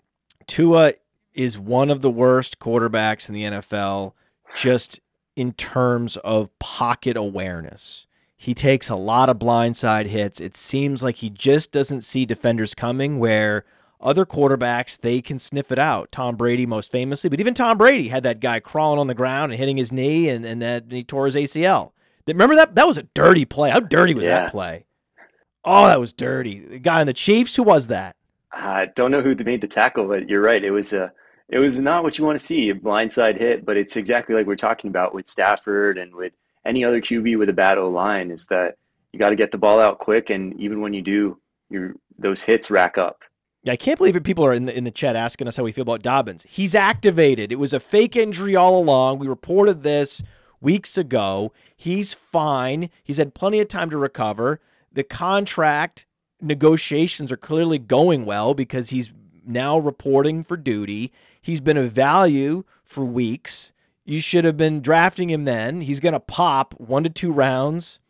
[0.46, 0.94] Tua
[1.34, 4.12] is one of the worst quarterbacks in the NFL,
[4.54, 5.00] just
[5.36, 8.06] in terms of pocket awareness.
[8.36, 10.40] He takes a lot of blindside hits.
[10.40, 13.64] It seems like he just doesn't see defenders coming where
[14.00, 16.10] other quarterbacks, they can sniff it out.
[16.10, 19.52] Tom Brady, most famously, but even Tom Brady had that guy crawling on the ground
[19.52, 21.92] and hitting his knee, and, and that and he tore his ACL.
[22.26, 22.74] Remember that?
[22.74, 23.70] That was a dirty play.
[23.70, 24.40] How dirty was yeah.
[24.40, 24.86] that play?
[25.64, 26.60] Oh, that was dirty.
[26.60, 28.16] The guy in the Chiefs, who was that?
[28.52, 30.62] I don't know who made the tackle, but you're right.
[30.62, 31.12] It was a,
[31.52, 33.64] it was not what you want to see, a blindside hit.
[33.64, 36.32] But it's exactly like we're talking about with Stafford and with
[36.64, 38.30] any other QB with a bad O line.
[38.30, 38.78] Is that
[39.12, 41.38] you got to get the ball out quick, and even when you do,
[41.68, 43.20] your those hits rack up.
[43.62, 44.24] Yeah, I can't believe it.
[44.24, 46.46] People are in the in the chat asking us how we feel about Dobbins.
[46.48, 47.52] He's activated.
[47.52, 49.18] It was a fake injury all along.
[49.18, 50.22] We reported this
[50.62, 51.52] weeks ago.
[51.76, 52.88] He's fine.
[53.04, 54.60] He's had plenty of time to recover.
[54.90, 56.06] The contract
[56.40, 59.12] negotiations are clearly going well because he's
[59.44, 61.12] now reporting for duty.
[61.42, 63.72] He's been a value for weeks.
[64.04, 65.82] You should have been drafting him then.
[65.82, 68.00] He's going to pop one to two rounds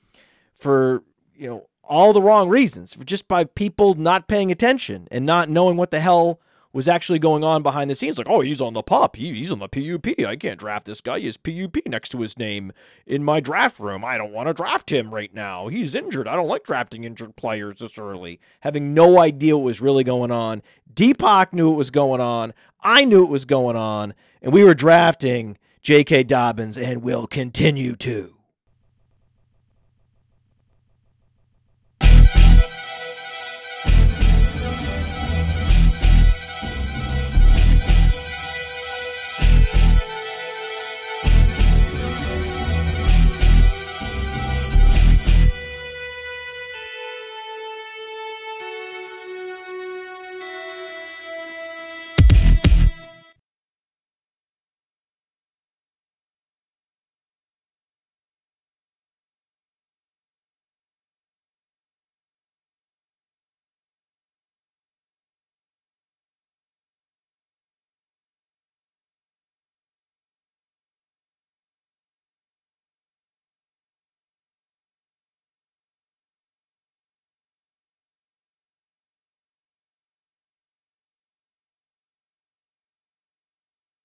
[0.54, 1.02] for,
[1.34, 5.76] you know, all the wrong reasons, just by people not paying attention and not knowing
[5.76, 6.40] what the hell
[6.72, 8.18] was actually going on behind the scenes.
[8.18, 9.16] Like, oh, he's on the pop.
[9.16, 10.26] He, he's on the PUP.
[10.26, 11.18] I can't draft this guy.
[11.18, 12.72] He has PUP next to his name
[13.06, 14.04] in my draft room.
[14.04, 15.68] I don't want to draft him right now.
[15.68, 16.26] He's injured.
[16.26, 18.40] I don't like drafting injured players this early.
[18.60, 20.62] Having no idea what was really going on.
[20.92, 22.54] Deepak knew what was going on.
[22.80, 24.14] I knew what was going on.
[24.40, 26.24] And we were drafting J.K.
[26.24, 28.34] Dobbins and will continue to.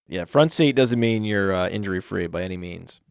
[0.08, 3.01] Yeah, front seat doesn't mean you're uh, injury free by any means.